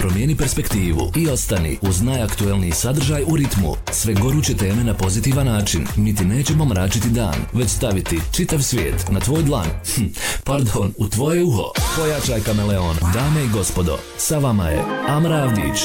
Promijeni 0.00 0.36
perspektivu 0.36 1.12
i 1.16 1.28
ostani 1.28 1.78
uz 1.82 2.02
najaktuelniji 2.02 2.72
sadržaj 2.72 3.22
u 3.22 3.36
ritmu. 3.36 3.74
Sve 3.92 4.14
goruće 4.14 4.56
teme 4.56 4.84
na 4.84 4.94
pozitivan 4.94 5.46
način. 5.46 5.86
Mi 5.96 6.14
ti 6.14 6.24
nećemo 6.24 6.64
mračiti 6.64 7.08
dan, 7.08 7.34
već 7.52 7.70
staviti 7.70 8.20
čitav 8.32 8.58
svijet 8.62 9.04
na 9.10 9.20
tvoj 9.20 9.42
dlan. 9.42 9.66
Hm, 9.94 10.04
pardon, 10.44 10.92
u 10.98 11.08
tvoje 11.08 11.44
uho. 11.44 11.72
Pojačaj 11.96 12.40
kameleon. 12.40 12.96
Dame 13.14 13.44
i 13.44 13.48
gospodo, 13.48 13.98
sa 14.16 14.38
vama 14.38 14.68
je 14.68 14.84
Amra 15.08 15.36
Avdić. 15.36 15.80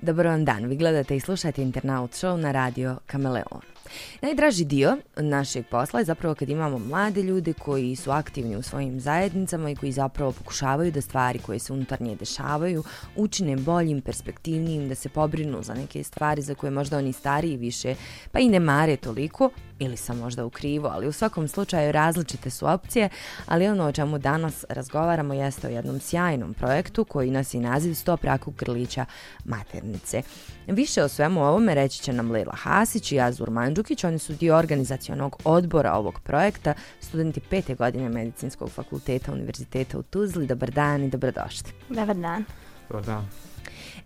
Dobar 0.00 0.26
vam 0.26 0.44
dan, 0.44 0.64
vi 0.64 0.76
gledate 0.76 1.16
i 1.16 1.20
slušate 1.20 1.62
Internaut 1.62 2.10
Show 2.10 2.36
na 2.36 2.52
radio 2.52 2.98
Kameleon. 3.06 3.75
Najdraži 4.22 4.64
dio 4.64 4.96
našeg 5.16 5.66
posla 5.66 6.00
je 6.00 6.04
zapravo 6.04 6.34
kad 6.34 6.48
imamo 6.48 6.78
mlade 6.78 7.22
ljude 7.22 7.52
koji 7.52 7.96
su 7.96 8.10
aktivni 8.10 8.56
u 8.56 8.62
svojim 8.62 9.00
zajednicama 9.00 9.70
i 9.70 9.76
koji 9.76 9.92
zapravo 9.92 10.32
pokušavaju 10.32 10.92
da 10.92 11.00
stvari 11.00 11.38
koje 11.38 11.58
se 11.58 11.72
unutar 11.72 12.00
nje 12.00 12.16
dešavaju 12.16 12.84
učine 13.16 13.56
boljim, 13.56 14.00
perspektivnijim, 14.00 14.88
da 14.88 14.94
se 14.94 15.08
pobrinu 15.08 15.62
za 15.62 15.74
neke 15.74 16.04
stvari 16.04 16.42
za 16.42 16.54
koje 16.54 16.70
možda 16.70 16.98
oni 16.98 17.12
stariji 17.12 17.56
više 17.56 17.94
pa 18.32 18.38
i 18.38 18.48
ne 18.48 18.60
mare 18.60 18.96
toliko 18.96 19.50
ili 19.78 19.96
sam 19.96 20.18
možda 20.18 20.44
u 20.44 20.50
krivo, 20.50 20.88
ali 20.92 21.06
u 21.06 21.12
svakom 21.12 21.48
slučaju 21.48 21.92
različite 21.92 22.50
su 22.50 22.68
opcije, 22.68 23.08
ali 23.46 23.68
ono 23.68 23.84
o 23.84 23.92
čemu 23.92 24.18
danas 24.18 24.64
razgovaramo 24.68 25.34
jeste 25.34 25.66
o 25.66 25.70
jednom 25.70 26.00
sjajnom 26.00 26.54
projektu 26.54 27.04
koji 27.04 27.30
nosi 27.30 27.60
naziv 27.60 27.94
Stop 27.94 28.24
raku 28.24 28.52
grlića 28.58 29.04
maternice. 29.44 30.22
Više 30.66 31.02
o 31.02 31.08
svemu 31.08 31.44
ovome 31.44 31.74
reći 31.74 32.02
će 32.02 32.12
nam 32.12 32.30
Lela 32.30 32.54
Hasić 32.56 33.12
i 33.12 33.20
Azur 33.20 33.50
Mandžukić, 33.76 34.04
oni 34.04 34.18
su 34.18 34.32
dio 34.32 34.56
organizacijonog 34.56 35.36
odbora 35.44 35.92
ovog 35.92 36.20
projekta, 36.20 36.74
studenti 37.00 37.40
pete 37.40 37.74
godine 37.74 38.08
Medicinskog 38.08 38.70
fakulteta 38.70 39.32
Univerziteta 39.32 39.98
u 39.98 40.02
Tuzli. 40.02 40.46
Dobar 40.46 40.70
dan 40.70 41.04
i 41.04 41.10
dobrodošli. 41.10 41.70
Dobar 41.88 42.16
dan. 42.16 42.44
Dobar 42.88 43.04
dan. 43.04 43.28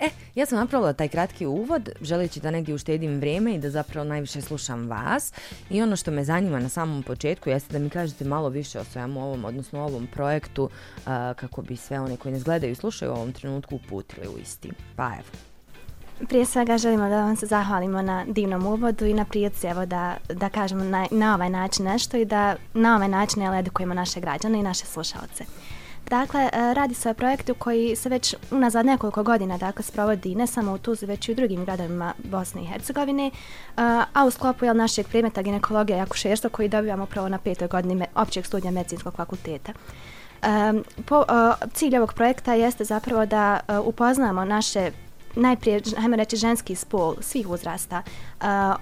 E, 0.01 0.09
ja 0.35 0.47
sam 0.47 0.59
napravila 0.59 0.93
taj 0.93 1.09
kratki 1.09 1.47
uvod, 1.47 1.91
želeći 2.01 2.41
da 2.41 2.51
negdje 2.51 2.75
uštedim 2.75 3.19
vrijeme 3.19 3.55
i 3.55 3.59
da 3.59 3.71
zapravo 3.71 4.09
najviše 4.09 4.41
slušam 4.41 4.89
vas. 4.89 5.33
I 5.71 5.83
ono 5.83 5.97
što 5.97 6.11
me 6.11 6.25
zanima 6.25 6.61
na 6.61 6.69
samom 6.69 7.03
početku 7.03 7.51
jeste 7.51 7.73
da 7.73 7.79
mi 7.79 7.91
kažete 7.91 8.25
malo 8.25 8.49
više 8.49 8.81
o 8.81 8.85
svemu 8.85 9.23
ovom, 9.23 9.45
odnosno 9.45 9.85
ovom 9.85 10.07
projektu, 10.07 10.65
uh, 10.65 11.05
kako 11.37 11.63
bi 11.63 11.77
sve 11.77 12.01
one 12.01 12.17
koji 12.17 12.33
nas 12.33 12.45
gledaju 12.45 12.73
i 12.73 12.75
slušaju 12.75 13.11
u 13.11 13.15
ovom 13.15 13.33
trenutku 13.33 13.75
uputili 13.75 14.29
u 14.29 14.39
isti. 14.39 14.71
Pa 14.97 15.13
evo. 15.13 15.50
Prije 16.29 16.45
svega 16.47 16.79
želimo 16.79 17.09
da 17.09 17.25
vam 17.25 17.37
se 17.37 17.47
zahvalimo 17.47 18.03
na 18.03 18.25
divnom 18.25 18.67
uvodu 18.67 19.07
i 19.07 19.15
na 19.15 19.25
prijeci 19.25 19.67
evo 19.67 19.87
da, 19.87 20.17
da 20.29 20.49
kažemo 20.49 20.85
na, 20.85 21.07
na 21.11 21.35
ovaj 21.35 21.51
način 21.51 21.85
nešto 21.85 22.17
i 22.17 22.25
da 22.25 22.57
na 22.75 22.97
ovaj 22.97 23.09
način 23.09 23.43
edukujemo 23.43 23.95
naše 23.95 24.21
građane 24.21 24.59
i 24.59 24.63
naše 24.63 24.87
slušalce. 24.87 25.45
Dakle, 26.11 26.41
e, 26.53 26.75
radi 26.75 26.95
se 26.95 27.11
o 27.11 27.15
projektu 27.15 27.55
koji 27.55 27.97
se 27.97 28.09
već 28.09 28.35
unazad 28.51 28.87
nekoliko 28.87 29.23
godina 29.23 29.59
dakle, 29.59 29.83
sprovodi 29.83 30.35
ne 30.35 30.47
samo 30.47 30.73
u 30.73 30.79
Tuzli, 30.79 31.07
već 31.07 31.29
i 31.29 31.33
u 31.33 31.35
drugim 31.35 31.65
gradovima 31.65 32.15
Bosne 32.25 32.63
i 32.63 32.67
Hercegovine, 32.67 33.27
e, 33.27 33.31
a 34.13 34.25
u 34.27 34.31
sklopu 34.31 34.65
jel, 34.65 34.77
našeg 34.77 35.09
predmeta 35.09 35.43
ginekologija 35.43 35.99
i 35.99 36.01
akušerstva 36.01 36.51
koji 36.51 36.69
dobivamo 36.69 37.05
upravo 37.05 37.29
na 37.29 37.39
petoj 37.39 37.69
godini 37.69 38.05
općeg 38.15 38.47
studija 38.47 38.71
medicinskog 38.71 39.15
fakulteta. 39.15 39.73
Um, 40.43 40.85
po, 41.07 41.19
uh, 41.19 41.25
cilj 41.75 41.97
ovog 41.97 42.13
projekta 42.13 42.55
jeste 42.55 42.85
zapravo 42.85 43.27
da 43.27 43.61
uh, 43.69 43.87
upoznamo 43.87 44.45
naše 44.45 44.91
najprije, 45.35 45.83
hajmo 45.97 46.17
reći, 46.17 46.37
ženski 46.37 46.75
spol 46.75 47.15
svih 47.21 47.49
uzrasta 47.49 48.03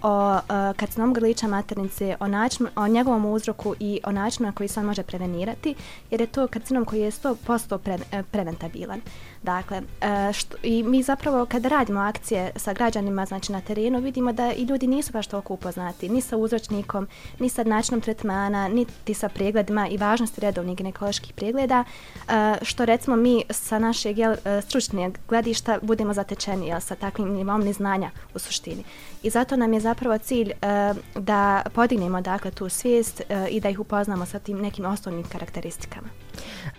o 0.03 0.35
uh, 0.35 0.41
karcinom 0.77 1.13
grlića 1.13 1.47
maternice, 1.47 2.17
o, 2.21 2.29
načinu, 2.29 2.69
o 2.77 2.89
njegovom 2.89 3.25
uzroku 3.25 3.75
i 3.81 4.01
o 4.05 4.13
načinu 4.13 4.47
na 4.47 4.53
koji 4.53 4.69
se 4.69 4.81
on 4.81 4.87
može 4.87 5.03
prevenirati, 5.03 5.75
jer 6.11 6.21
je 6.21 6.27
to 6.27 6.47
karcinom 6.47 6.85
koji 6.85 7.01
je 7.01 7.11
100% 7.11 7.79
pre, 7.79 7.99
e, 8.13 8.23
preventabilan. 8.23 9.01
Dakle, 9.43 9.83
e, 10.01 10.33
što, 10.33 10.57
i 10.63 10.83
mi 10.83 11.03
zapravo 11.03 11.47
kada 11.47 11.69
radimo 11.69 12.01
akcije 12.01 12.53
sa 12.57 12.73
građanima 12.73 13.27
znači 13.27 13.53
na 13.53 13.61
terenu, 13.61 14.01
vidimo 14.01 14.33
da 14.33 14.53
i 14.53 14.63
ljudi 14.63 14.87
nisu 14.87 15.13
baš 15.13 15.27
toliko 15.27 15.55
upoznati 15.55 16.09
ni 16.09 16.21
sa 16.21 16.37
uzročnikom, 16.37 17.09
ni 17.39 17.49
sa 17.49 17.65
načinom 17.65 18.01
tretmana, 18.01 18.69
niti 18.69 19.15
sa 19.15 19.29
pregledima 19.29 19.89
i 19.89 19.97
važnosti 19.97 20.41
redovnih 20.41 20.77
ginekoloških 20.77 21.33
pregleda, 21.33 21.85
e, 22.29 22.55
što 22.63 22.85
recimo 22.85 23.17
mi 23.17 23.43
sa 23.51 23.79
našeg 23.79 24.19
jel, 24.19 24.37
stručnijeg 24.63 25.19
gledišta 25.29 25.79
budemo 25.83 26.15
zatečeni 26.15 26.39
zatečeni 26.39 26.69
jel, 26.69 26.81
sa 26.81 26.95
takvim 26.95 27.35
nivom 27.35 27.61
neznanja 27.61 28.11
u 28.35 28.39
suštini. 28.39 28.85
I 29.23 29.31
zato 29.31 29.48
nam 29.57 29.73
je 29.73 29.81
zapravo 29.81 30.19
cilj 30.19 30.51
uh, 30.51 31.23
da 31.23 31.63
podignemo 31.75 32.21
dakle, 32.21 32.51
tu 32.51 32.69
svijest 32.69 33.21
uh, 33.21 33.37
i 33.51 33.61
da 33.61 33.69
ih 33.69 33.81
upoznamo 33.81 34.27
sa 34.27 34.39
tim 34.39 34.59
nekim 34.59 34.85
osnovnim 34.85 35.25
karakteristikama. 35.25 36.09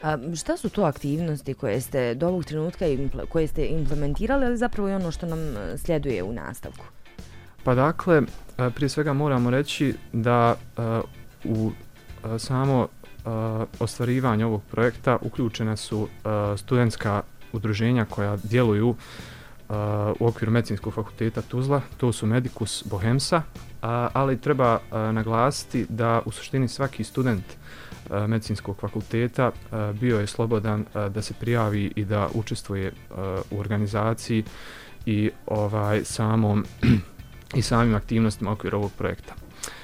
A, 0.04 0.18
šta 0.36 0.58
su 0.58 0.70
to 0.70 0.84
aktivnosti 0.84 1.54
koje 1.54 1.82
ste 1.82 2.16
do 2.16 2.28
ovog 2.28 2.46
trenutka 2.46 2.86
koje 3.30 3.48
ste 3.48 3.66
implementirali, 3.66 4.46
ali 4.46 4.58
zapravo 4.58 4.90
je 4.90 4.96
ono 4.96 5.12
što 5.12 5.26
nam 5.26 5.40
e, 5.40 5.78
sljeduje 5.78 6.24
u 6.24 6.34
nastavku? 6.34 6.86
Pa 7.64 7.76
dakle, 7.76 8.22
prije 8.76 8.90
svega 8.90 9.14
moramo 9.14 9.50
reći 9.50 9.96
da 10.14 10.56
uh, 10.78 10.84
u 11.44 11.66
uh, 11.66 11.74
samo 12.42 12.88
uh, 13.26 13.32
ostvarivanje 13.80 14.46
ovog 14.46 14.62
projekta 14.72 15.18
uključene 15.22 15.78
su 15.78 16.08
studentska 16.58 17.22
udruženja 17.54 18.06
koja 18.06 18.38
djeluju 18.44 18.90
uh, 18.90 18.96
u 20.20 20.28
okviru 20.28 20.52
medicinskog 20.52 20.94
fakulteta 20.94 21.42
Tuzla, 21.42 21.82
to 21.98 22.12
su 22.14 22.26
Medicus 22.26 22.84
Bohemsa, 22.90 23.42
ali 24.14 24.42
treba 24.42 24.80
naglasiti 24.92 25.86
da 25.90 26.22
u 26.26 26.32
suštini 26.32 26.68
svaki 26.68 27.04
student 27.04 27.44
medicinskog 28.28 28.78
fakulteta 28.78 29.52
bio 29.94 30.20
je 30.20 30.28
slobodan 30.28 30.86
da 31.10 31.22
se 31.22 31.34
prijavi 31.34 31.92
i 31.96 32.06
da 32.06 32.30
učestvuje 32.34 32.94
u 33.52 33.60
organizaciji 33.60 34.44
i 35.06 35.32
ovaj 35.46 36.04
samom 36.04 36.66
i 37.60 37.62
samim 37.62 37.96
aktivnostima 37.96 38.50
u 38.50 38.54
okviru 38.54 38.78
ovog 38.78 38.92
projekta. 38.98 39.34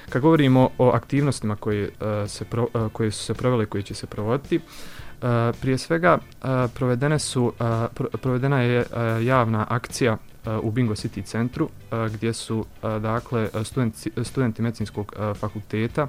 Kad 0.09 0.21
govorimo 0.21 0.69
o 0.77 0.89
aktivnostima 0.89 1.55
koje, 1.55 1.83
eh, 1.83 2.27
se 2.27 2.45
pro, 2.45 2.67
eh, 2.75 2.89
koje 2.93 3.11
su 3.11 3.23
se 3.23 3.33
provele 3.33 3.63
i 3.63 3.67
koje 3.67 3.83
će 3.83 3.93
se 3.93 4.07
provoditi, 4.07 4.55
eh, 4.55 5.51
prije 5.61 5.77
svega 5.77 6.17
uh, 6.17 6.49
provedene 6.73 7.19
su 7.19 7.45
uh, 7.45 8.11
provedena 8.21 8.61
je 8.61 8.79
uh, 8.79 9.25
javna 9.25 9.66
akcija 9.69 10.17
u 10.61 10.71
Bingo 10.71 10.93
City 10.93 11.23
centru 11.23 11.69
gdje 12.13 12.33
su 12.33 12.66
dakle 12.81 13.49
studenti 13.63 14.11
studenti 14.23 14.61
medicinskog 14.61 15.13
fakulteta 15.35 16.07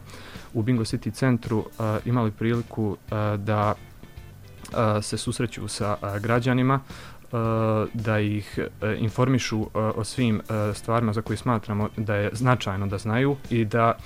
u 0.54 0.62
Bingo 0.62 0.84
City 0.84 1.12
centru 1.12 1.64
imali 2.04 2.30
priliku 2.30 2.96
da 3.36 3.74
se 5.02 5.18
susreću 5.18 5.68
sa 5.68 5.96
građanima 6.20 6.80
Eh, 7.32 7.86
da 7.94 8.18
ih 8.18 8.58
eh, 8.58 8.96
informišu 8.98 9.62
eh, 9.62 9.78
o 9.78 10.04
svim 10.04 10.40
stvarima 10.74 11.12
za 11.12 11.22
koje 11.22 11.36
smatramo 11.36 11.88
da 11.96 12.14
je 12.14 12.30
značajno 12.32 12.86
da 12.86 12.98
znaju 12.98 13.36
i 13.50 13.64
da 13.64 13.98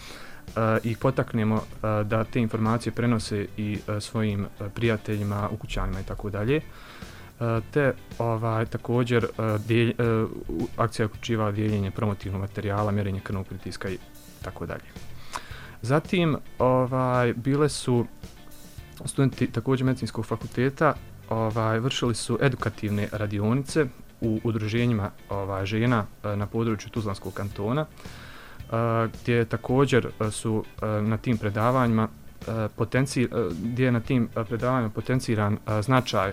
ih 0.84 0.98
potaknemo 0.98 1.62
da 1.82 2.24
te 2.24 2.40
informacije 2.40 2.92
prenose 2.92 3.46
i 3.56 3.78
svojim 4.00 4.46
prijateljima, 4.74 5.48
ukućanima 5.52 6.00
i 6.00 6.02
tako 6.02 6.30
dalje. 6.30 6.60
Te 7.70 7.92
ovaj 8.18 8.66
također 8.66 9.24
uh, 9.24 9.60
dijelj, 9.66 9.94
akcija 10.76 11.06
uključiva 11.06 11.52
dijeljenje 11.52 11.90
promotivnog 11.90 12.40
materijala, 12.40 12.90
mjerenje 12.92 13.20
krvnog 13.20 13.46
pritiska 13.46 13.88
i 13.88 13.98
tako 14.42 14.66
dalje. 14.66 14.84
Zatim 15.82 16.36
ovaj 16.58 17.32
bile 17.32 17.68
su 17.68 18.06
studenti 19.04 19.52
također 19.52 19.86
medicinskog 19.86 20.26
fakulteta 20.26 20.94
ovaj 21.30 21.78
vršili 21.78 22.14
su 22.14 22.38
edukativne 22.42 23.08
radionice 23.12 23.86
u 24.20 24.40
udruženjima 24.44 25.10
ovaj 25.28 25.66
žena 25.66 26.04
eh, 26.24 26.36
na 26.36 26.46
području 26.46 26.90
Tuzlanskog 26.90 27.32
kantona. 27.32 27.86
Eh, 27.86 29.08
gdje 29.22 29.44
također 29.44 30.06
eh, 30.06 30.30
su 30.30 30.64
na 31.02 31.16
tim 31.16 31.38
predavanjima 31.38 32.08
potenci, 32.76 33.28
gdje 33.62 33.84
je 33.84 33.92
na 33.92 34.00
tim 34.00 34.28
predavanjima 34.48 34.90
potenciran 34.90 35.58
značaj 35.82 36.32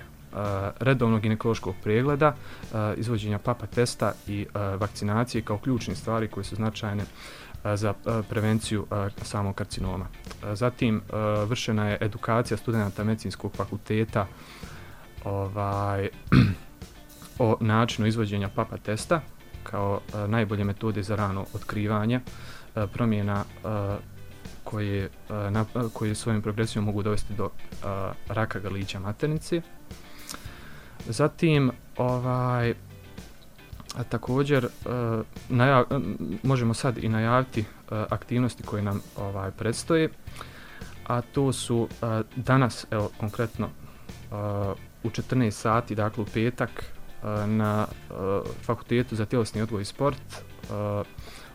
redovnog 0.80 1.22
ginekološkog 1.22 1.75
pregleda, 1.84 2.36
izvođenja 2.98 3.39
papa 3.39 3.66
testa 3.66 4.13
i 4.27 4.45
vakcinacije 4.77 5.42
kao 5.42 5.57
ključne 5.57 5.95
stvari 5.95 6.27
koje 6.27 6.44
su 6.44 6.56
značajne 6.56 7.04
za 7.75 7.94
prevenciju 8.30 8.86
samog 9.22 9.56
karcinoma. 9.56 10.06
Zatim 10.54 11.01
vršena 11.45 11.89
je 11.89 11.98
edukacija 12.01 12.57
studenta 12.57 13.04
medicinskog 13.04 13.54
fakulteta 13.56 14.27
ovaj 15.27 16.09
o 17.39 17.57
načinu 17.59 18.07
izvođenja 18.07 18.50
papa 18.56 18.77
testa 18.77 19.21
kao 19.63 20.01
uh, 20.13 20.29
najbolje 20.29 20.63
metode 20.63 21.03
za 21.03 21.15
rano 21.15 21.45
otkrivanje 21.53 22.19
uh, 22.19 22.83
promjena 22.94 23.44
uh, 23.63 23.69
koje, 24.63 25.09
uh, 25.29 25.35
na, 25.51 25.65
uh, 25.75 25.91
koje 25.94 26.15
svojim 26.15 26.41
progresijom 26.41 26.85
mogu 26.85 27.03
dovesti 27.03 27.33
do 27.33 27.45
uh, 27.45 27.50
raka 28.27 28.59
grlića 28.59 29.00
maternice. 29.00 29.62
Zatim, 31.06 31.71
ovaj, 31.97 32.74
a 33.95 34.03
također, 34.09 34.65
uh, 34.65 35.25
najav, 35.50 35.85
možemo 36.44 36.74
sad 36.74 36.97
i 36.97 37.09
najaviti 37.09 37.59
uh, 37.62 37.65
aktivnosti 38.09 38.63
koje 38.63 38.81
nam 38.83 39.01
ovaj 39.18 39.51
predstoje, 39.51 40.09
a 41.07 41.21
to 41.21 41.53
su 41.53 41.77
uh, 41.77 42.09
danas, 42.35 42.85
evo, 42.91 43.09
konkretno, 43.19 43.69
uh, 44.31 44.77
u 45.07 45.09
14 45.09 45.51
sati, 45.51 45.95
dakle 45.95 46.24
u 46.24 46.25
petak, 46.33 46.83
na 47.48 47.88
Fakultetu 48.62 49.15
za 49.15 49.25
tjelesni 49.25 49.62
odgoj 49.62 49.81
i 49.81 49.86
sport. 49.86 50.21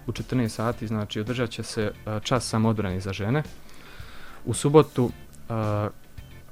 U 0.06 0.12
14 0.12 0.49
sati, 0.49 0.87
znači, 0.87 1.20
održat 1.20 1.50
će 1.50 1.62
se 1.62 1.93
čas 2.22 2.49
samodbrani 2.49 3.00
za 3.00 3.12
žene. 3.12 3.43
U 4.44 4.54
subotu, 4.54 5.10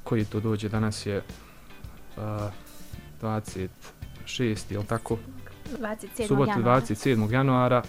koji 0.05 0.25
to 0.25 0.41
dođe, 0.41 0.69
danas 0.69 1.07
je 1.07 1.23
uh, 2.17 2.23
26. 3.23 3.69
je 4.71 4.79
li 4.79 4.85
tako? 4.87 5.19
27. 5.81 6.27
Subotu 6.27 6.51
januara. 6.51 6.81
27. 6.81 7.33
januara 7.33 7.83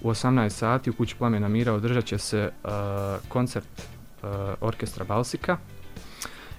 u 0.00 0.10
18 0.10 0.48
sati 0.50 0.90
u 0.90 0.92
kući 0.92 1.16
Plamena 1.16 1.48
Mira 1.48 1.72
održat 1.72 2.04
će 2.04 2.18
se 2.18 2.50
uh, 2.64 2.70
koncert 3.28 3.68
uh, 4.22 4.28
orkestra 4.60 5.04
Balsika. 5.04 5.58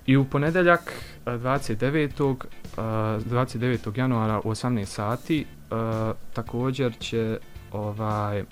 I 0.10 0.18
u 0.18 0.26
ponedeljak 0.26 0.94
29. 1.26 2.22
Uh, 2.22 2.38
29. 2.78 3.98
januara 3.98 4.40
u 4.40 4.52
18 4.52 4.86
sati 4.86 5.46
uh, 5.72 5.78
također 6.34 6.98
će 7.00 7.40
ovaj 7.72 8.42
uh, 8.42 8.48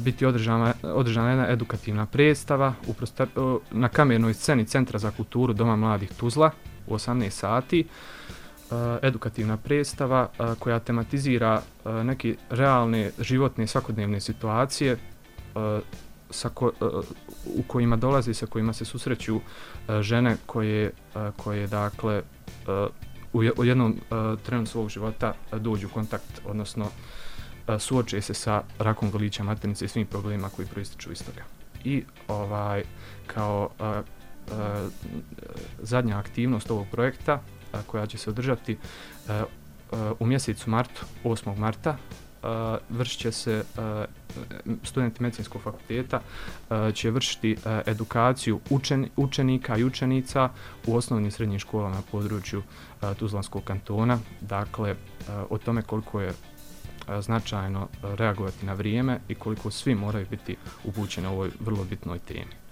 biti 0.00 0.26
održana, 0.26 0.74
održana 0.82 1.30
jedna 1.30 1.48
edukativna 1.48 2.06
predstava 2.06 2.74
u 2.86 2.92
prostor, 2.92 3.28
uh, 3.36 3.60
na 3.70 3.88
kamernoj 3.88 4.34
sceni 4.34 4.66
Centra 4.66 4.98
za 4.98 5.10
kulturu 5.10 5.52
Doma 5.52 5.76
mladih 5.76 6.10
Tuzla 6.16 6.50
u 6.86 6.94
18 6.94 7.30
sati. 7.30 7.86
Edukativna 9.02 9.56
predstava 9.56 10.28
koja 10.58 10.78
tematizira 10.78 11.62
neke 11.84 12.36
realne 12.50 13.10
životne 13.18 13.66
svakodnevne 13.66 14.20
situacije 14.20 14.96
sa 16.30 16.48
ko, 16.48 16.72
uh, 16.80 17.04
u 17.58 17.62
kojima 17.66 17.96
dolazi 17.96 18.34
sa 18.34 18.46
kojima 18.46 18.72
se 18.72 18.84
susreću 18.84 19.36
uh, 19.36 19.42
žene 20.00 20.36
koje 20.46 20.90
uh, 21.14 21.34
koje 21.36 21.66
dakle 21.66 22.22
uh, 22.68 22.90
u, 23.32 23.42
je, 23.42 23.52
u 23.56 23.64
jednom 23.64 23.92
uh, 23.92 24.40
trenu 24.40 24.66
svog 24.66 24.88
života 24.88 25.34
uh, 25.52 25.58
dođu 25.58 25.86
u 25.86 25.90
kontakt 25.90 26.40
odnosno 26.44 26.84
uh, 26.84 27.74
suoče 27.78 28.20
se 28.20 28.34
sa 28.34 28.62
rakom 28.78 29.10
grlića 29.10 29.44
maternice 29.44 29.84
i 29.84 29.88
svim 29.88 30.06
problemima 30.06 30.48
koji 30.48 30.68
proističu 30.68 31.12
iz 31.12 31.24
toga. 31.24 31.42
I 31.84 32.04
ovaj 32.28 32.84
kao 33.26 33.70
uh, 33.78 33.86
uh, 33.86 34.90
zadnja 35.82 36.18
aktivnost 36.18 36.70
ovog 36.70 36.86
projekta 36.92 37.34
uh, 37.34 37.80
koja 37.86 38.06
će 38.06 38.18
se 38.18 38.30
održati 38.30 38.76
uh, 38.76 39.30
uh, 39.92 39.98
u 40.20 40.26
mjesecu 40.26 40.70
martu, 40.70 41.04
8. 41.24 41.56
marta, 41.56 41.96
uh, 42.46 42.96
vršit 42.96 43.20
će 43.20 43.32
se 43.32 43.64
uh, 43.76 43.82
studenti 44.82 45.22
medicinskog 45.22 45.62
fakulteta 45.62 46.20
uh, 46.20 46.94
će 46.94 47.10
vršiti 47.10 47.52
uh, 47.52 47.72
edukaciju 47.86 48.60
učen, 48.70 49.08
učenika 49.16 49.76
i 49.76 49.84
učenica 49.84 50.48
u 50.86 50.96
osnovnim 50.96 51.28
i 51.28 51.30
srednjim 51.30 51.58
školama 51.58 51.94
na 51.94 52.02
području 52.10 52.58
uh, 52.58 53.16
Tuzlanskog 53.16 53.64
kantona, 53.64 54.18
dakle 54.40 54.90
uh, 54.92 54.96
o 55.50 55.58
tome 55.58 55.82
koliko 55.82 56.20
je 56.20 56.32
značajno 57.20 57.88
reagovati 58.02 58.66
na 58.66 58.72
vrijeme 58.72 59.20
i 59.28 59.34
koliko 59.34 59.70
svi 59.70 59.94
moraju 59.94 60.26
biti 60.30 60.56
upućeni 60.84 61.26
u 61.26 61.30
ovoj 61.30 61.50
vrlo 61.60 61.84
bitnoj 61.84 62.18
temi. 62.18 62.65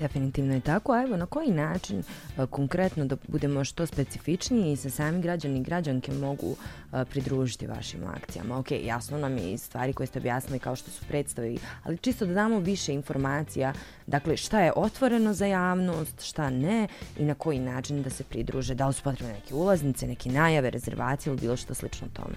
Definitivno 0.00 0.54
je 0.54 0.60
tako, 0.60 0.92
a 0.92 1.02
evo 1.02 1.16
na 1.16 1.26
koji 1.26 1.50
način 1.50 2.02
a, 2.36 2.46
konkretno 2.46 3.04
da 3.04 3.16
budemo 3.28 3.64
što 3.64 3.86
specifičniji 3.86 4.72
i 4.72 4.76
sa 4.76 4.90
sami 4.90 5.22
građani 5.22 5.58
i 5.58 5.62
građanke 5.62 6.12
mogu 6.12 6.56
a, 6.92 7.04
pridružiti 7.04 7.66
vašim 7.66 8.00
akcijama. 8.06 8.58
Ok, 8.58 8.70
jasno 8.70 9.18
nam 9.18 9.38
je 9.38 9.52
i 9.52 9.58
stvari 9.58 9.92
koje 9.92 10.06
ste 10.06 10.18
objasnili 10.18 10.58
kao 10.58 10.76
što 10.76 10.90
su 10.90 11.04
predstave, 11.08 11.56
ali 11.84 11.98
čisto 11.98 12.26
da 12.26 12.34
damo 12.34 12.58
više 12.58 12.94
informacija, 12.94 13.72
dakle 14.06 14.36
šta 14.36 14.60
je 14.60 14.72
otvoreno 14.76 15.34
za 15.34 15.46
javnost, 15.46 16.22
šta 16.22 16.50
ne 16.50 16.88
i 17.18 17.24
na 17.24 17.34
koji 17.34 17.58
način 17.58 18.02
da 18.02 18.10
se 18.10 18.24
pridruže, 18.24 18.74
da 18.74 18.86
li 18.86 18.94
su 18.94 19.02
potrebne 19.02 19.34
neke 19.34 19.54
ulaznice, 19.54 20.06
neke 20.06 20.30
najave, 20.30 20.70
rezervacije 20.70 21.30
ili 21.30 21.40
bilo 21.40 21.56
što 21.56 21.74
slično 21.74 22.08
tome. 22.12 22.34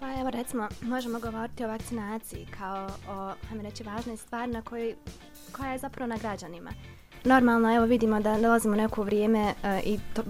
Pa 0.00 0.20
evo 0.20 0.30
recimo, 0.30 0.68
možemo 0.80 1.20
govoriti 1.20 1.64
o 1.64 1.68
vakcinaciji 1.68 2.46
kao 2.58 2.86
o, 3.08 3.34
hajmo 3.48 3.62
reći, 3.62 3.82
važnoj 3.82 4.16
stvari 4.16 4.52
na 4.52 4.62
kojoj, 4.62 4.94
koja 5.52 5.72
je 5.72 5.78
zapravo 5.78 6.08
na 6.08 6.16
građanima. 6.16 6.70
Normalno, 7.24 7.74
evo 7.76 7.86
vidimo 7.86 8.20
da 8.20 8.38
dolazimo 8.38 8.76
neko 8.76 9.02
vrijeme 9.02 9.54
uh, 9.62 9.86
i 9.86 9.98
to, 10.14 10.22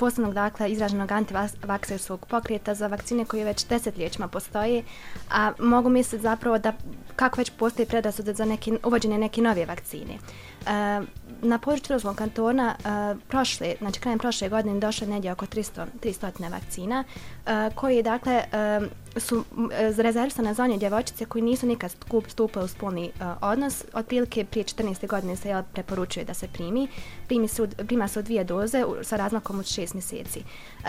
posebnog 0.00 0.34
dakle 0.34 0.70
izraženog 0.70 1.12
antivakserskog 1.12 2.26
pokreta 2.26 2.74
za 2.74 2.86
vakcine 2.86 3.24
koje 3.24 3.44
već 3.44 3.66
desetljećima 3.66 4.28
postoji, 4.28 4.84
a 5.30 5.52
mogu 5.58 5.88
misliti 5.88 6.22
zapravo 6.22 6.58
da 6.58 6.72
kako 7.16 7.40
već 7.40 7.50
postoji 7.50 7.86
predrasude 7.86 8.34
za 8.34 8.44
neki, 8.44 8.72
uvođenje 8.84 9.18
neke 9.18 9.42
nove 9.42 9.66
vakcine. 9.66 10.14
E, 10.14 11.00
na 11.42 11.58
području 11.58 11.86
Hrvatskog 11.86 12.16
kantona 12.16 12.74
e, 12.78 13.14
prošle, 13.28 13.74
znači 13.78 14.00
krajem 14.00 14.18
prošle 14.18 14.48
godine 14.48 14.80
došlo 14.80 15.06
je 15.06 15.10
negdje 15.10 15.32
oko 15.32 15.46
300, 15.46 15.86
300 16.02 16.50
vakcina 16.50 17.04
e, 17.46 17.70
koji 17.74 18.02
dakle 18.02 18.32
e, 18.32 18.80
su 19.16 19.44
e, 19.72 19.92
rezervisane 19.96 20.54
za 20.54 20.64
one 20.64 20.78
djevojčice 20.78 21.24
koji 21.24 21.42
nisu 21.42 21.66
nikad 21.66 21.90
stupili 22.28 22.64
u 22.64 22.68
spolni 22.68 23.10
uh, 23.20 23.26
odnos. 23.40 23.84
Otprilike 23.92 24.44
prije 24.44 24.64
14. 24.64 25.06
godine 25.06 25.36
se 25.36 25.48
jel, 25.48 25.62
preporučuje 25.72 26.24
da 26.24 26.34
se 26.34 26.48
primi. 26.48 26.88
Primi 27.26 27.48
su, 27.48 27.68
prima 27.86 28.08
se 28.08 28.18
u 28.18 28.22
dvije 28.22 28.44
doze 28.44 28.84
u, 28.84 29.04
sa 29.04 29.16
razmakom 29.16 29.58
od 29.58 29.64
6 29.64 29.94
mjeseci. 29.94 30.42
Uh, 30.80 30.86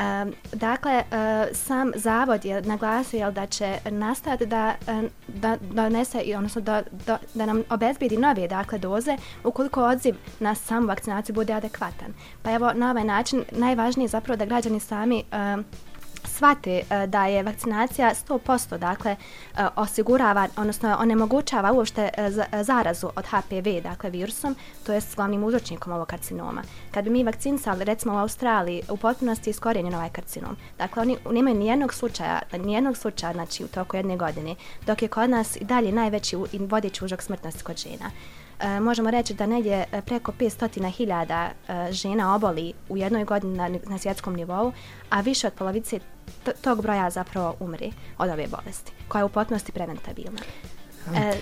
dakle, 0.54 1.04
uh, 1.12 1.56
sam 1.58 1.92
zavod 1.96 2.46
je 2.46 2.62
naglasio 2.62 3.18
jel, 3.18 3.32
da 3.32 3.46
će 3.46 3.78
nastati 3.90 4.46
da, 4.46 4.76
da, 5.28 5.58
donese, 5.62 6.24
odnosno 6.38 6.62
da, 6.62 6.84
da, 7.06 7.18
da 7.34 7.46
nam 7.46 7.64
obezbedi 7.70 8.18
nove 8.18 8.48
dakle, 8.48 8.78
doze 8.78 9.18
ukoliko 9.44 9.84
odziv 9.86 10.16
na 10.40 10.56
samu 10.56 10.88
vakcinaciju 10.88 11.36
bude 11.36 11.54
adekvatan. 11.54 12.14
Pa 12.42 12.52
evo, 12.52 12.72
na 12.74 12.92
ovaj 12.92 13.04
način 13.04 13.44
najvažnije 13.52 14.04
je 14.06 14.10
zapravo 14.10 14.38
da 14.38 14.46
građani 14.46 14.80
sami 14.80 15.24
uh, 15.32 15.66
shvate 16.24 16.82
e, 16.90 17.08
da 17.08 17.26
je 17.26 17.44
vakcinacija 17.44 18.12
100% 18.28 18.78
dakle 18.78 19.12
e, 19.12 19.66
osigurava, 19.76 20.48
odnosno 20.58 20.98
onemogućava 21.00 21.72
uopšte 21.72 22.10
e, 22.18 22.30
zarazu 22.64 23.08
od 23.16 23.26
HPV, 23.26 23.82
dakle 23.84 24.10
virusom, 24.10 24.56
to 24.86 24.94
je 24.94 25.02
s 25.02 25.16
glavnim 25.16 25.44
uzročnikom 25.44 25.94
ovog 25.94 26.08
karcinoma. 26.08 26.64
Kad 26.92 27.04
bi 27.04 27.10
mi 27.10 27.24
vakcinisali, 27.24 27.84
recimo 27.84 28.14
u 28.14 28.18
Australiji, 28.18 28.82
u 28.90 28.98
potpunosti 28.98 29.50
iskorenjen 29.50 29.96
ovaj 29.96 30.10
karcinom. 30.10 30.58
Dakle, 30.78 31.02
oni 31.02 31.18
nemaju 31.32 31.56
nijednog 31.56 31.94
slučaja, 31.94 32.42
nijednog 32.58 32.98
slučaja, 32.98 33.34
znači 33.34 33.64
u 33.64 33.68
toku 33.68 33.98
jedne 33.98 34.18
godine, 34.18 34.56
dok 34.86 35.02
je 35.02 35.08
kod 35.08 35.30
nas 35.30 35.56
i 35.56 35.66
dalje 35.66 35.92
najveći 35.92 36.38
i 36.52 36.58
vodeći 36.58 37.06
užak 37.06 37.22
smrtnosti 37.22 37.64
kod 37.64 37.78
žena. 37.78 38.12
E, 38.62 38.80
možemo 38.80 39.12
reći 39.12 39.34
da 39.34 39.46
negdje 39.46 39.86
e, 39.92 40.02
preko 40.02 40.32
500.000 40.32 41.50
e, 41.68 41.92
žena 41.92 42.36
oboli 42.36 42.74
u 42.90 42.98
jednoj 42.98 43.24
godini 43.24 43.58
na, 43.58 43.70
na 43.88 43.98
svjetskom 43.98 44.36
nivou, 44.36 44.72
a 45.10 45.22
više 45.22 45.48
od 45.48 45.54
polovice 45.54 46.00
tog 46.62 46.82
broja 46.82 47.10
zapravo 47.10 47.56
umri 47.60 47.92
od 48.18 48.30
ove 48.30 48.48
bolesti, 48.48 48.92
koja 49.08 49.20
je 49.20 49.26
u 49.26 49.30
potpunosti 49.30 49.72
preventabilna. 49.72 50.42
E, 51.16 51.34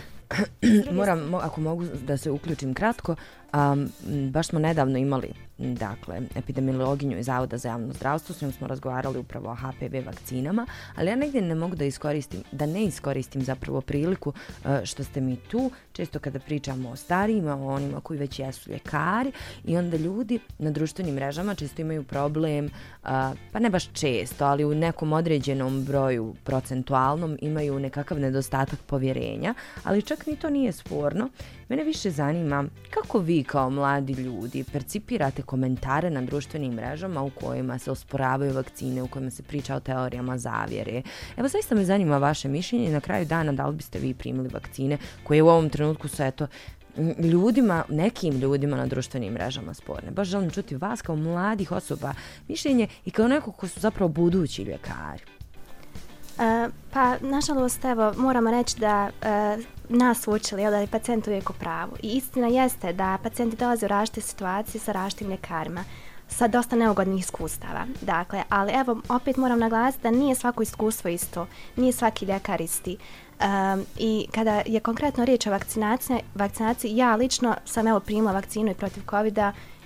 Moram, 0.91 1.35
ako 1.35 1.61
mogu 1.61 1.85
da 2.07 2.17
se 2.17 2.31
uključim 2.31 2.73
kratko, 2.73 3.15
um, 3.53 3.89
baš 4.31 4.47
smo 4.47 4.59
nedavno 4.59 4.97
imali 4.97 5.33
dakle, 5.59 6.21
epidemiologinju 6.35 7.19
iz 7.19 7.25
Zavoda 7.25 7.57
za 7.57 7.69
javno 7.69 7.93
zdravstvo, 7.93 8.35
s 8.35 8.41
njom 8.41 8.51
smo 8.51 8.67
razgovarali 8.67 9.19
upravo 9.19 9.49
o 9.49 9.55
HPV 9.55 10.05
vakcinama, 10.05 10.65
ali 10.95 11.09
ja 11.09 11.15
negdje 11.15 11.41
ne 11.41 11.55
mogu 11.55 11.75
da 11.75 11.85
iskoristim, 11.85 12.43
da 12.51 12.65
ne 12.65 12.83
iskoristim 12.83 13.41
zapravo 13.41 13.81
priliku 13.81 14.29
uh, 14.29 14.71
što 14.83 15.03
ste 15.03 15.21
mi 15.21 15.35
tu, 15.35 15.71
često 15.91 16.19
kada 16.19 16.39
pričamo 16.39 16.89
o 16.89 16.95
starijima, 16.95 17.55
o 17.55 17.67
onima 17.67 18.01
koji 18.01 18.19
već 18.19 18.39
jesu 18.39 18.71
ljekari 18.71 19.31
i 19.65 19.77
onda 19.77 19.97
ljudi 19.97 20.39
na 20.59 20.71
društvenim 20.71 21.15
mrežama 21.15 21.55
često 21.55 21.81
imaju 21.81 22.03
problem, 22.03 22.65
uh, 22.65 23.09
pa 23.51 23.59
ne 23.59 23.69
baš 23.69 23.93
često, 23.93 24.45
ali 24.45 24.65
u 24.65 24.75
nekom 24.75 25.13
određenom 25.13 25.85
broju 25.85 26.35
procentualnom 26.43 27.37
imaju 27.41 27.79
nekakav 27.79 28.19
nedostatak 28.19 28.79
povjerenja, 28.79 29.53
ali 29.83 30.01
čak 30.01 30.25
ni 30.25 30.35
to 30.35 30.49
nije 30.49 30.71
sporno. 30.71 31.29
Mene 31.69 31.83
više 31.83 32.11
zanima 32.11 32.65
kako 32.89 33.19
vi 33.19 33.43
kao 33.43 33.69
mladi 33.69 34.13
ljudi 34.13 34.63
percipirate 34.71 35.41
komentare 35.41 36.09
na 36.09 36.21
društvenim 36.21 36.73
mrežama 36.73 37.23
u 37.23 37.29
kojima 37.29 37.79
se 37.79 37.91
osporavaju 37.91 38.53
vakcine, 38.53 39.03
u 39.03 39.07
kojima 39.07 39.31
se 39.31 39.43
priča 39.43 39.75
o 39.75 39.79
teorijama 39.79 40.37
zavjere. 40.37 41.01
Evo, 41.37 41.47
zaista 41.47 41.75
me 41.75 41.85
zanima 41.85 42.17
vaše 42.17 42.47
mišljenje 42.47 42.85
i 42.85 42.91
na 42.91 42.99
kraju 42.99 43.25
dana 43.25 43.51
da 43.51 43.67
li 43.67 43.75
biste 43.75 43.99
vi 43.99 44.13
primili 44.13 44.49
vakcine 44.53 44.97
koje 45.23 45.41
u 45.41 45.47
ovom 45.47 45.69
trenutku 45.69 46.07
su, 46.07 46.23
eto, 46.23 46.47
ljudima, 47.19 47.83
nekim 47.89 48.39
ljudima 48.39 48.77
na 48.77 48.85
društvenim 48.85 49.33
mrežama 49.33 49.73
sporne. 49.73 50.11
Baš 50.11 50.27
želim 50.27 50.49
čuti 50.49 50.75
vas 50.75 51.01
kao 51.01 51.15
mladih 51.15 51.71
osoba 51.71 52.13
mišljenje 52.47 52.87
i 53.05 53.11
kao 53.11 53.27
neko 53.27 53.51
ko 53.51 53.67
su 53.67 53.79
zapravo 53.79 54.09
budući 54.09 54.63
ljekari. 54.63 55.23
Uh, 56.39 56.73
pa, 56.93 57.17
nažalost, 57.21 57.85
evo, 57.85 58.13
moramo 58.17 58.51
reći 58.51 58.79
da 58.79 59.09
uh, 59.21 59.78
nas 59.89 60.27
učili 60.27 60.63
da 60.63 60.77
je 60.77 60.87
pacijent 60.87 61.27
uvijek 61.27 61.49
u 61.49 61.53
pravu. 61.53 61.91
I 62.03 62.07
istina 62.07 62.47
jeste 62.47 62.93
da 62.93 63.17
pacijenti 63.23 63.57
dolaze 63.57 63.85
u 63.85 63.89
različite 63.89 64.21
situacije 64.21 64.81
sa 64.81 64.91
različitim 64.91 65.29
ljekarima 65.29 65.83
sa 66.27 66.47
dosta 66.47 66.75
neugodnih 66.75 67.19
iskustava. 67.19 67.85
Dakle, 68.01 68.43
ali 68.49 68.71
evo, 68.73 69.01
opet 69.09 69.37
moram 69.37 69.59
naglasiti 69.59 70.03
da 70.03 70.11
nije 70.11 70.35
svako 70.35 70.63
iskustvo 70.63 71.09
isto, 71.09 71.47
nije 71.75 71.91
svaki 71.91 72.25
ljekar 72.25 72.61
isti. 72.61 72.97
Um, 73.39 73.85
I 73.97 74.27
kada 74.31 74.61
je 74.65 74.79
konkretno 74.79 75.25
riječ 75.25 75.47
o 75.47 75.51
vakcinaciji, 75.51 76.19
vakcinaciji, 76.35 76.97
ja 76.97 77.15
lično 77.15 77.55
sam 77.65 77.87
evo 77.87 77.99
primila 77.99 78.31
vakcinu 78.31 78.71
i 78.71 78.73
protiv 78.73 79.03
covid 79.09 79.37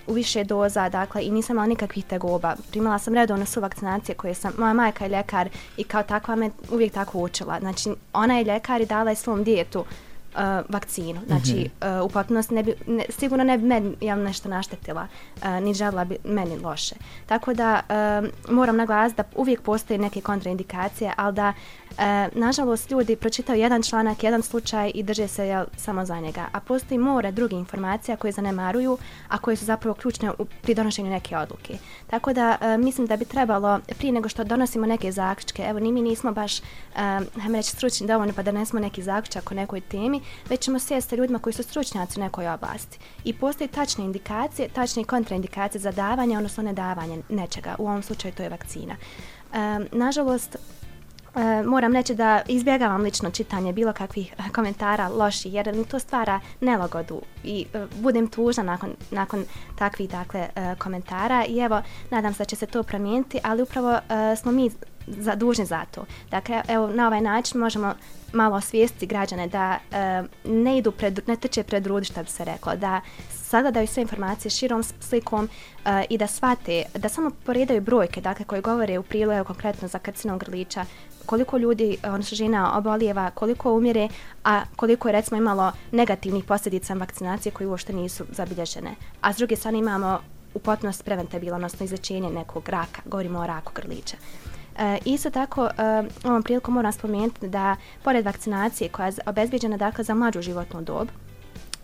u 0.08 0.14
više 0.14 0.44
doza, 0.44 0.90
dakle, 0.90 1.24
i 1.24 1.32
nisam 1.32 1.54
imala 1.54 1.68
nikakvih 1.68 2.06
tegoba. 2.06 2.56
Primala 2.72 3.00
sam 3.00 3.14
redovno 3.14 3.46
su 3.46 3.62
vakcinacije 3.62 4.16
koje 4.16 4.34
sam, 4.34 4.54
moja 4.58 4.74
majka 4.74 5.06
je 5.06 5.10
ljekar 5.10 5.50
i 5.78 5.84
kao 5.84 6.04
takva 6.04 6.36
me 6.36 6.50
uvijek 6.72 6.94
tako 6.94 7.20
učila. 7.20 7.60
Znači, 7.60 7.90
ona 8.14 8.38
je 8.38 8.44
ljekar 8.44 8.82
i 8.82 8.86
dala 8.86 9.10
je 9.10 9.16
svom 9.16 9.44
dijetu 9.44 9.86
uh, 10.36 10.42
vakcinu. 10.70 11.22
Znači, 11.28 11.54
mm 11.54 11.86
-hmm. 11.86 12.00
uh, 12.00 12.06
u 12.06 12.10
potpunosti 12.10 12.54
ne 12.54 12.64
bi, 12.64 12.76
ne, 12.88 13.06
sigurno 13.10 13.44
ne 13.44 13.58
bi 13.58 13.68
meni 13.68 13.96
ja 14.02 14.16
nešto 14.16 14.50
naštetila, 14.50 15.08
uh, 15.36 15.48
ni 15.62 15.74
želila 15.74 16.06
bi 16.06 16.18
meni 16.24 16.58
loše. 16.58 16.96
Tako 17.26 17.54
da 17.54 17.82
uh, 17.90 18.54
moram 18.56 18.76
naglasiti 18.76 19.18
da 19.18 19.24
uvijek 19.36 19.62
postoje 19.62 19.98
neke 19.98 20.22
kontraindikacije, 20.22 21.14
ali 21.18 21.36
da 21.36 21.54
E, 21.98 22.30
nažalost, 22.36 22.92
ljudi 22.92 23.16
pročitaju 23.16 23.60
jedan 23.60 23.84
članak, 23.84 24.24
jedan 24.24 24.42
slučaj 24.42 24.92
i 24.96 25.04
drže 25.04 25.28
se 25.28 25.48
jel, 25.48 25.66
samo 25.78 26.06
za 26.06 26.20
njega. 26.20 26.46
A 26.52 26.60
postoji 26.60 26.98
more 26.98 27.32
druge 27.32 27.56
informacija 27.56 28.18
koje 28.18 28.32
zanemaruju, 28.32 28.98
a 29.28 29.38
koje 29.38 29.56
su 29.56 29.66
zapravo 29.66 29.96
ključne 29.96 30.32
u, 30.40 30.46
pri 30.62 30.74
donošenju 30.74 31.10
neke 31.10 31.38
odluke. 31.38 31.78
Tako 32.08 32.34
da 32.34 32.58
e, 32.62 32.78
mislim 32.78 33.08
da 33.08 33.18
bi 33.18 33.26
trebalo, 33.26 33.80
prije 33.98 34.12
nego 34.12 34.30
što 34.30 34.44
donosimo 34.44 34.86
neke 34.86 35.12
zaključke, 35.12 35.64
evo 35.64 35.80
ni 35.80 35.92
mi 35.92 36.02
nismo 36.02 36.32
baš, 36.32 36.60
e, 36.60 36.64
hajme 37.42 37.58
reći, 37.58 37.70
stručni 37.72 38.08
dovoljno 38.08 38.34
pa 38.34 38.44
da 38.44 38.52
nesmo 38.52 38.80
neki 38.80 39.04
zaključak 39.04 39.52
o 39.52 39.56
nekoj 39.56 39.82
temi, 39.82 40.22
već 40.50 40.60
ćemo 40.62 40.80
sjesti 40.80 41.10
sa 41.10 41.16
ljudima 41.16 41.40
koji 41.40 41.54
su 41.54 41.64
stručnjaci 41.64 42.20
u 42.20 42.24
nekoj 42.24 42.48
oblasti. 42.48 43.00
I 43.24 43.34
postoje 43.34 43.68
tačne 43.68 44.06
indikacije, 44.06 44.70
tačne 44.70 45.04
kontraindikacije 45.04 45.82
za 45.82 45.92
davanje, 45.92 46.38
odnosno 46.38 46.64
nedavanje 46.64 47.22
nečega. 47.30 47.76
U 47.80 47.88
ovom 47.88 48.04
slučaju 48.04 48.34
to 48.34 48.44
je 48.44 48.50
vakcina. 48.50 48.96
E, 49.54 49.58
nažalost, 49.92 50.58
E, 51.36 51.64
moram 51.64 51.94
reći 51.94 52.16
da 52.16 52.42
izbjegavam 52.48 53.02
lično 53.02 53.32
čitanje 53.32 53.74
bilo 53.74 53.94
kakvih 53.94 54.34
eh, 54.38 54.44
komentara 54.56 55.08
loši 55.08 55.50
jer 55.50 55.76
mi 55.76 55.86
to 55.86 56.00
stvara 56.00 56.40
nelogodu 56.60 57.22
i 57.44 57.66
e, 57.74 57.86
budem 57.96 58.28
tužna 58.28 58.64
nakon, 58.64 58.90
nakon 59.12 59.46
takvih 59.78 60.10
dakle, 60.10 60.50
e, 60.56 60.76
komentara 60.80 61.46
i 61.46 61.60
evo 61.60 61.82
nadam 62.10 62.34
se 62.34 62.38
da 62.38 62.46
će 62.46 62.56
se 62.56 62.66
to 62.66 62.84
promijeniti 62.84 63.40
ali 63.44 63.62
upravo 63.62 63.92
e, 63.92 64.36
smo 64.36 64.52
mi 64.52 64.72
zadužni 65.08 65.66
za 65.66 65.86
to. 65.92 66.06
Dakle, 66.32 66.62
evo, 66.68 66.88
na 66.88 67.08
ovaj 67.08 67.22
način 67.22 67.60
možemo 67.60 67.94
malo 68.34 68.56
osvijestiti 68.56 69.06
građane 69.06 69.48
da 69.48 69.80
e, 69.92 70.24
ne 70.44 70.78
idu 70.78 70.92
pred, 70.92 71.20
ne 71.28 71.36
teče 71.36 71.64
pred 71.64 71.88
rudi, 71.88 72.06
što 72.06 72.24
bi 72.24 72.30
se 72.30 72.46
reklo, 72.46 72.76
da 72.76 73.02
sagledaju 73.30 73.88
sve 73.88 74.02
informacije 74.02 74.52
širom 74.52 74.84
slikom 74.84 75.50
e, 75.86 76.06
i 76.10 76.18
da 76.18 76.28
shvate, 76.28 76.84
da 76.96 77.10
samo 77.10 77.32
poredaju 77.46 77.82
brojke, 77.82 78.22
dakle, 78.22 78.46
koje 78.46 78.62
govore 78.62 79.00
u 79.00 79.04
prilogu 79.04 79.48
konkretno 79.48 79.88
za 79.88 80.00
karcinom 80.00 80.40
grlića, 80.40 80.86
koliko 81.26 81.58
ljudi, 81.58 81.98
odnosno 82.04 82.36
žena, 82.36 82.78
obolijeva, 82.78 83.32
koliko 83.32 83.74
umire, 83.74 84.08
a 84.44 84.62
koliko 84.76 85.08
je 85.08 85.12
recimo 85.12 85.38
imalo 85.38 85.72
negativnih 85.92 86.44
posljedica 86.44 86.94
vakcinacije 86.94 87.52
koje 87.52 87.68
uopšte 87.68 87.94
nisu 87.94 88.26
zabilježene. 88.32 88.96
A 89.22 89.34
s 89.34 89.38
druge 89.38 89.56
strane 89.56 89.80
imamo 89.80 90.20
u 90.54 90.60
potpunosti 90.60 91.04
preventabilno, 91.04 91.56
odnosno 91.56 91.84
izlečenje 91.86 92.30
nekog 92.30 92.70
raka, 92.70 93.02
govorimo 93.06 93.40
o 93.40 93.48
raku 93.48 93.72
grlića. 93.76 94.18
E, 94.78 94.98
isto 95.06 95.30
tako, 95.30 95.66
e, 95.66 96.04
ovom 96.24 96.44
priliku 96.44 96.72
moram 96.72 96.92
spomenuti 96.92 97.48
da 97.48 97.76
pored 98.04 98.26
vakcinacije 98.26 98.90
koja 98.90 99.06
je 99.06 99.14
obezbijeđena 99.26 99.78
dakle, 99.78 100.04
za 100.04 100.14
mlađu 100.14 100.42
životnu 100.42 100.82
dob, 100.82 101.08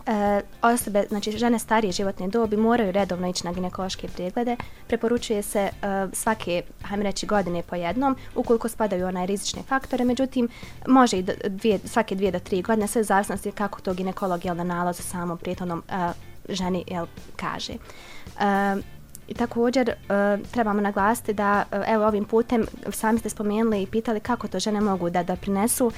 e, 0.10 0.42
osobe, 0.62 1.06
znači 1.10 1.32
žene 1.32 1.60
starije 1.60 1.92
životne 1.92 2.28
dobi 2.28 2.58
moraju 2.58 2.92
redovno 2.92 3.30
ići 3.30 3.46
na 3.46 3.54
ginekološke 3.54 4.08
preglede. 4.08 4.56
Preporučuje 4.88 5.42
se 5.42 5.60
e, 5.60 5.72
svake, 6.14 6.64
hajme 6.84 7.04
reći, 7.04 7.26
godine 7.26 7.64
po 7.64 7.76
jednom, 7.76 8.16
ukoliko 8.36 8.70
spadaju 8.70 9.08
onaj 9.08 9.26
rizične 9.26 9.64
faktore, 9.64 10.06
međutim, 10.06 10.50
može 10.88 11.18
i 11.18 11.26
dvije, 11.48 11.80
svake 11.86 12.16
dvije 12.16 12.32
do 12.32 12.40
tri 12.40 12.62
godine, 12.62 12.88
sve 12.88 13.04
zavisnosti 13.04 13.52
kako 13.52 13.82
to 13.82 13.94
ginekolog 13.94 14.46
jel, 14.46 14.56
na 14.56 14.64
nalazu 14.64 15.04
samom 15.04 15.38
prijetodnom 15.38 15.84
e, 15.90 16.12
ženi 16.50 16.84
jel, 16.88 17.06
kaže. 17.36 17.74
E, 17.74 18.99
I 19.30 19.34
također 19.34 19.90
uh, 19.90 20.48
trebamo 20.52 20.82
naglasiti 20.82 21.34
da 21.34 21.66
uh, 21.72 21.80
evo 21.88 22.08
ovim 22.08 22.26
putem 22.26 22.66
sami 22.92 23.20
ste 23.20 23.30
spomenuli 23.30 23.82
i 23.82 23.88
pitali 23.88 24.20
kako 24.20 24.48
to 24.48 24.60
žene 24.60 24.82
mogu 24.82 25.10
da 25.10 25.24
doprinesu 25.24 25.92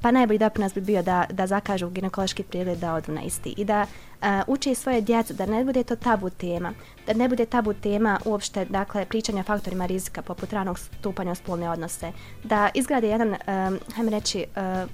pa 0.00 0.10
najbolji 0.10 0.38
doprinos 0.38 0.74
bi 0.74 0.80
bio 0.80 1.02
da, 1.02 1.24
da 1.30 1.46
zakažu 1.46 1.90
ginekološki 1.90 2.42
pregled 2.42 2.78
da 2.78 2.94
odu 2.94 3.12
na 3.12 3.22
isti 3.22 3.54
i 3.56 3.64
da 3.64 3.82
uh, 3.82 4.26
uče 4.46 4.74
svoje 4.74 5.00
djecu, 5.00 5.34
da 5.34 5.46
ne 5.46 5.64
bude 5.64 5.82
to 5.82 5.96
tabu 5.96 6.30
tema, 6.30 6.72
da 7.06 7.12
ne 7.12 7.28
bude 7.28 7.46
tabu 7.46 7.72
tema 7.72 8.20
uopšte, 8.24 8.64
dakle, 8.64 9.04
pričanja 9.04 9.42
faktorima 9.42 9.86
rizika 9.86 10.22
poput 10.22 10.52
ranog 10.52 10.78
stupanja 10.78 11.32
u 11.32 11.34
spolne 11.34 11.70
odnose, 11.70 12.12
da 12.44 12.70
izgrade 12.74 13.08
jedan, 13.08 13.28
um, 13.28 13.78
hajme 13.94 14.10
reći, 14.10 14.44
uh, 14.56 14.90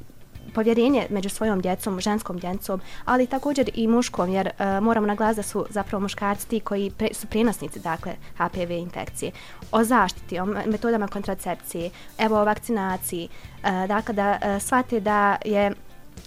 povjerenje 0.55 1.07
među 1.11 1.29
svojom 1.29 1.61
djecom, 1.61 2.01
ženskom 2.01 2.39
djecom, 2.39 2.81
ali 3.05 3.27
također 3.27 3.71
i 3.75 3.89
muškom, 3.89 4.31
jer 4.31 4.47
uh, 4.47 4.85
moramo 4.85 5.07
naglasiti 5.07 5.39
da 5.39 5.43
su 5.43 5.67
zapravo 5.71 6.01
muškarci 6.01 6.49
ti 6.49 6.61
koji 6.61 6.91
pre, 6.91 7.09
su 7.13 7.27
prinosnici, 7.27 7.81
dakle, 7.81 8.13
HPV 8.37 8.71
infekcije. 8.71 9.33
O 9.73 9.85
zaštiti, 9.85 10.39
o 10.39 10.47
metodama 10.47 11.09
kontracepcije, 11.09 11.91
evo 12.19 12.41
o 12.41 12.45
vakcinaciji, 12.45 13.29
uh, 13.29 13.71
dakle, 13.89 14.15
da 14.15 14.39
uh, 14.43 14.63
shvate 14.63 15.01
da 15.01 15.37
je 15.45 15.73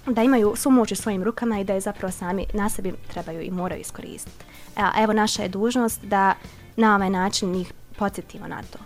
da 0.05 0.24
imaju 0.24 0.53
svu 0.55 0.72
moć 0.72 0.91
u 0.91 0.95
svojim 0.95 1.24
rukama 1.24 1.60
i 1.60 1.63
da 1.63 1.74
je 1.74 1.79
zapravo 1.79 2.12
sami 2.12 2.45
na 2.53 2.69
sebi 2.69 2.93
trebaju 3.13 3.41
i 3.41 3.51
moraju 3.51 3.81
iskoristiti. 3.81 4.45
Evo, 4.77 4.89
evo 5.03 5.13
naša 5.13 5.43
je 5.43 5.50
dužnost 5.50 6.03
da 6.03 6.34
na 6.75 6.95
ovaj 6.95 7.10
način 7.10 7.55
ih 7.55 7.74
podsjetimo 7.98 8.48
na 8.48 8.62
to. 8.63 8.79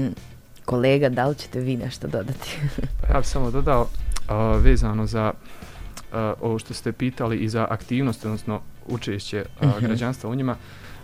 Mm. 0.00 0.14
Kolega, 0.64 1.08
da 1.08 1.26
li 1.26 1.34
ćete 1.34 1.60
vi 1.60 1.76
nešto 1.76 2.08
dodati? 2.08 2.58
Pa 3.00 3.14
ja 3.14 3.20
bih 3.20 3.28
samo 3.28 3.50
dodao, 3.50 3.86
a, 4.30 4.56
vezano 4.56 5.06
za 5.06 5.32
a, 6.12 6.34
ovo 6.40 6.58
što 6.58 6.74
ste 6.74 6.92
pitali 6.92 7.36
i 7.36 7.48
za 7.48 7.66
aktivnost, 7.70 8.24
odnosno 8.24 8.60
učešće 8.86 9.44
a, 9.60 9.66
uh 9.66 9.80
građanstva 9.80 10.30
u 10.30 10.34
njima, 10.34 10.56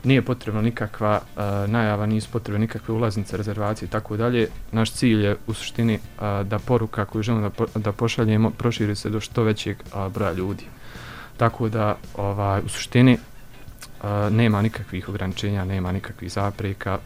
nije 0.04 0.22
potrebno 0.22 0.62
nikakva 0.62 1.20
a, 1.36 1.66
najava, 1.68 2.06
nisu 2.06 2.28
potrebne 2.30 2.58
nikakve 2.58 2.94
ulaznice, 2.94 3.36
rezervacije 3.36 3.86
i 3.86 3.90
tako 3.90 4.16
dalje. 4.16 4.48
Naš 4.72 4.92
cilj 4.92 5.24
je 5.24 5.36
u 5.46 5.54
suštini 5.54 5.98
a, 6.18 6.42
da 6.42 6.58
poruka 6.58 7.04
koju 7.04 7.22
želimo 7.22 7.48
da, 7.48 7.50
po, 7.50 7.66
da 7.74 7.92
pošaljemo 7.92 8.50
proširi 8.50 8.96
se 8.96 9.10
do 9.10 9.20
što 9.20 9.42
većeg 9.42 9.76
a, 9.92 10.08
broja 10.08 10.32
ljudi. 10.32 10.64
Tako 11.36 11.68
da 11.68 11.96
ovaj, 12.14 12.60
u 12.64 12.68
suštini 12.68 13.18
a, 14.02 14.28
nema 14.32 14.62
nikakvih 14.62 15.08
ograničenja, 15.08 15.64
nema 15.64 15.92
nikakvih 15.92 16.32
zapreka, 16.32 16.98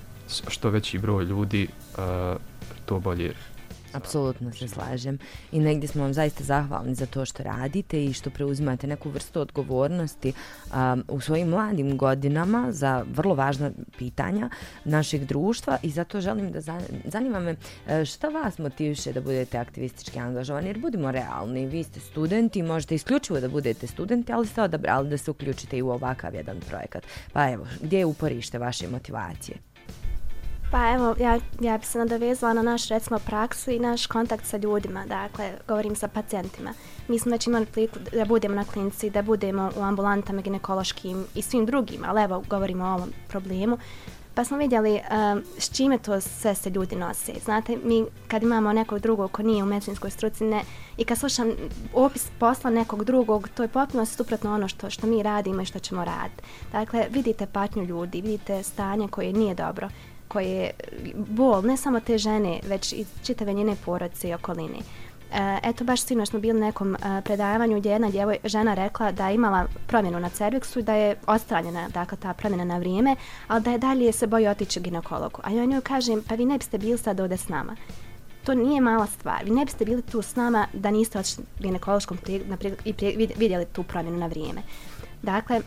što 0.49 0.71
veći 0.71 0.99
broj 0.99 1.25
ljudi 1.25 1.69
a, 1.99 2.37
to 2.87 2.99
bolje 3.01 3.33
Apsolutno 3.93 4.53
se 4.53 4.69
slažem 4.69 5.19
i 5.53 5.61
negdje 5.61 5.89
smo 5.89 6.03
vam 6.03 6.15
zaista 6.15 6.45
zahvalni 6.45 6.95
za 6.95 7.07
to 7.07 7.25
što 7.25 7.43
radite 7.43 8.05
i 8.05 8.13
što 8.13 8.31
preuzimate 8.31 8.87
neku 8.87 9.11
vrstu 9.11 9.41
odgovornosti 9.41 10.33
um, 10.33 11.05
u 11.09 11.21
svojim 11.21 11.49
mladim 11.49 11.97
godinama 11.97 12.67
za 12.73 13.05
vrlo 13.15 13.35
važna 13.35 13.71
pitanja 13.99 14.51
našeg 14.85 15.25
društva 15.25 15.79
i 15.83 15.91
zato 15.91 16.21
želim 16.21 16.53
da 16.53 16.61
zanima 17.05 17.41
me 17.41 17.57
e, 17.87 18.05
šta 18.05 18.29
vas 18.29 18.59
motiviše 18.59 19.13
da 19.13 19.21
budete 19.21 19.59
aktivistički 19.59 20.19
angažovani 20.19 20.67
jer 20.67 20.79
budimo 20.79 21.11
realni, 21.11 21.67
vi 21.67 21.83
ste 21.85 22.01
studenti, 22.01 22.63
možete 22.63 22.95
isključivo 22.95 23.41
da 23.41 23.49
budete 23.49 23.87
studenti, 23.87 24.33
ali 24.33 24.47
ste 24.47 24.63
odabrali 24.63 25.09
da 25.09 25.19
se 25.19 25.31
uključite 25.31 25.79
i 25.79 25.83
u 25.83 25.91
ovakav 25.91 26.35
jedan 26.35 26.61
projekat. 26.69 27.07
Pa 27.33 27.51
evo, 27.51 27.67
gdje 27.83 27.99
je 27.99 28.07
uporište 28.07 28.59
vaše 28.59 28.89
motivacije? 28.89 29.70
Pa 30.71 30.93
evo, 30.95 31.15
ja, 31.19 31.39
ja 31.61 31.79
bi 31.79 31.87
se 31.87 31.99
nadovezala 31.99 32.53
na 32.53 32.63
naš, 32.63 32.89
recimo, 32.89 33.19
praksu 33.19 33.71
i 33.71 33.79
naš 33.79 34.07
kontakt 34.07 34.47
sa 34.47 34.57
ljudima, 34.57 35.07
dakle, 35.07 35.53
govorim 35.69 35.97
sa 35.97 36.09
pacijentima. 36.09 36.73
Mi 37.09 37.19
smo 37.19 37.33
već 37.33 37.47
imali 37.47 37.67
priliku 37.67 37.99
da 38.13 38.25
budemo 38.25 38.55
na 38.55 38.65
klinici, 38.65 39.11
da 39.11 39.23
budemo 39.23 39.71
u 39.77 39.83
ambulantama 39.83 40.43
ginekološkim 40.43 41.25
i 41.35 41.43
svim 41.43 41.67
drugim, 41.67 42.05
ali 42.07 42.23
evo, 42.23 42.43
govorimo 42.49 42.85
o 42.85 42.95
ovom 42.95 43.09
problemu. 43.29 43.79
Pa 44.35 44.45
smo 44.45 44.57
vidjeli 44.57 44.93
um, 44.93 45.43
s 45.59 45.77
čime 45.77 45.99
to 45.99 46.21
sve 46.21 46.55
se 46.55 46.71
ljudi 46.71 46.97
nose. 46.97 47.33
Znate, 47.45 47.77
mi 47.85 48.05
kad 48.29 48.43
imamo 48.43 48.73
nekog 48.73 48.99
drugog 48.99 49.33
ko 49.33 49.43
nije 49.43 49.63
u 49.63 49.67
medicinskoj 49.67 50.11
struci 50.11 50.45
ne, 50.45 50.63
i 50.97 51.05
kad 51.05 51.19
slušam 51.19 51.53
opis 51.95 52.27
posla 52.39 52.71
nekog 52.71 53.05
drugog, 53.05 53.49
to 53.49 53.63
je 53.63 53.69
potpuno 53.69 54.07
suprotno 54.07 54.55
ono 54.55 54.69
što, 54.69 54.91
što 54.91 55.07
mi 55.07 55.23
radimo 55.23 55.63
i 55.63 55.67
što 55.67 55.79
ćemo 55.79 56.05
raditi. 56.05 56.43
Dakle, 56.73 57.07
vidite 57.11 57.47
patnju 57.47 57.85
ljudi, 57.85 58.21
vidite 58.21 58.63
stanje 58.63 59.09
koje 59.09 59.33
nije 59.33 59.55
dobro 59.55 59.89
koje 60.31 60.71
bol 61.15 61.63
ne 61.63 61.77
samo 61.77 62.01
te 62.01 62.19
žene, 62.19 62.61
već 62.67 62.93
i 62.93 63.05
čitave 63.23 63.53
njene 63.53 63.77
porodice 63.85 64.29
i 64.29 64.35
okoline. 64.35 64.79
E, 65.33 65.59
eto, 65.63 65.85
baš 65.85 66.03
sinoć 66.03 66.29
smo 66.29 66.41
bili 66.41 66.61
na 66.61 66.67
nekom 66.67 66.95
e, 66.95 66.99
predavanju 67.25 67.79
gdje 67.79 67.91
jedna 67.91 68.11
djevoj, 68.11 68.39
žena 68.45 68.75
rekla 68.75 69.13
da 69.13 69.29
je 69.29 69.35
imala 69.35 69.67
promjenu 69.87 70.21
na 70.21 70.29
cerviksu 70.29 70.79
i 70.79 70.83
da 70.83 70.95
je 70.95 71.17
ostranjena 71.27 71.89
dakle, 71.89 72.19
ta 72.19 72.35
promjena 72.35 72.65
na 72.65 72.79
vrijeme, 72.79 73.17
ali 73.49 73.63
da 73.63 73.71
je 73.71 73.79
dalje 73.79 74.13
se 74.13 74.27
boji 74.27 74.49
otići 74.49 74.81
ginekologu. 74.81 75.41
A 75.45 75.51
ja 75.51 75.65
njoj 75.65 75.81
kažem, 75.81 76.23
pa 76.29 76.35
vi 76.35 76.45
ne 76.45 76.59
biste 76.59 76.79
bili 76.79 76.99
sad 76.99 77.21
ovdje 77.21 77.37
s 77.37 77.49
nama. 77.49 77.77
To 78.45 78.55
nije 78.55 78.81
mala 78.81 79.07
stvar. 79.07 79.45
Vi 79.45 79.51
ne 79.51 79.65
biste 79.65 79.85
bili 79.85 80.03
tu 80.03 80.23
s 80.23 80.37
nama 80.37 80.67
da 80.73 80.91
niste 80.91 81.19
otišli 81.19 81.45
ginekološkom 81.59 82.19
i 82.85 82.95
vidjeli 83.37 83.65
tu 83.65 83.83
promjenu 83.83 84.19
na 84.19 84.27
vrijeme. 84.27 84.63
Dakle, 85.23 85.61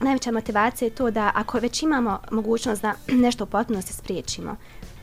najveća 0.00 0.32
motivacija 0.32 0.86
je 0.86 0.94
to 0.94 1.10
da 1.10 1.30
ako 1.34 1.58
već 1.58 1.82
imamo 1.82 2.18
mogućnost 2.30 2.82
da 2.82 2.94
nešto 3.24 3.44
u 3.44 3.46
potpunosti 3.46 3.92
spriječimo, 3.92 4.56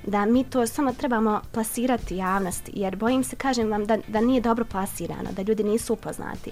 da 0.07 0.25
mi 0.25 0.43
to 0.43 0.67
samo 0.67 0.93
trebamo 0.93 1.41
plasirati 1.51 2.17
javnosti, 2.17 2.71
jer 2.75 2.95
bojim 2.95 3.23
se, 3.23 3.35
kažem 3.35 3.71
vam, 3.71 3.85
da, 3.85 3.97
da 4.07 4.21
nije 4.21 4.41
dobro 4.41 4.65
plasirano, 4.65 5.31
da 5.31 5.41
ljudi 5.41 5.63
nisu 5.63 5.93
upoznati. 5.93 6.51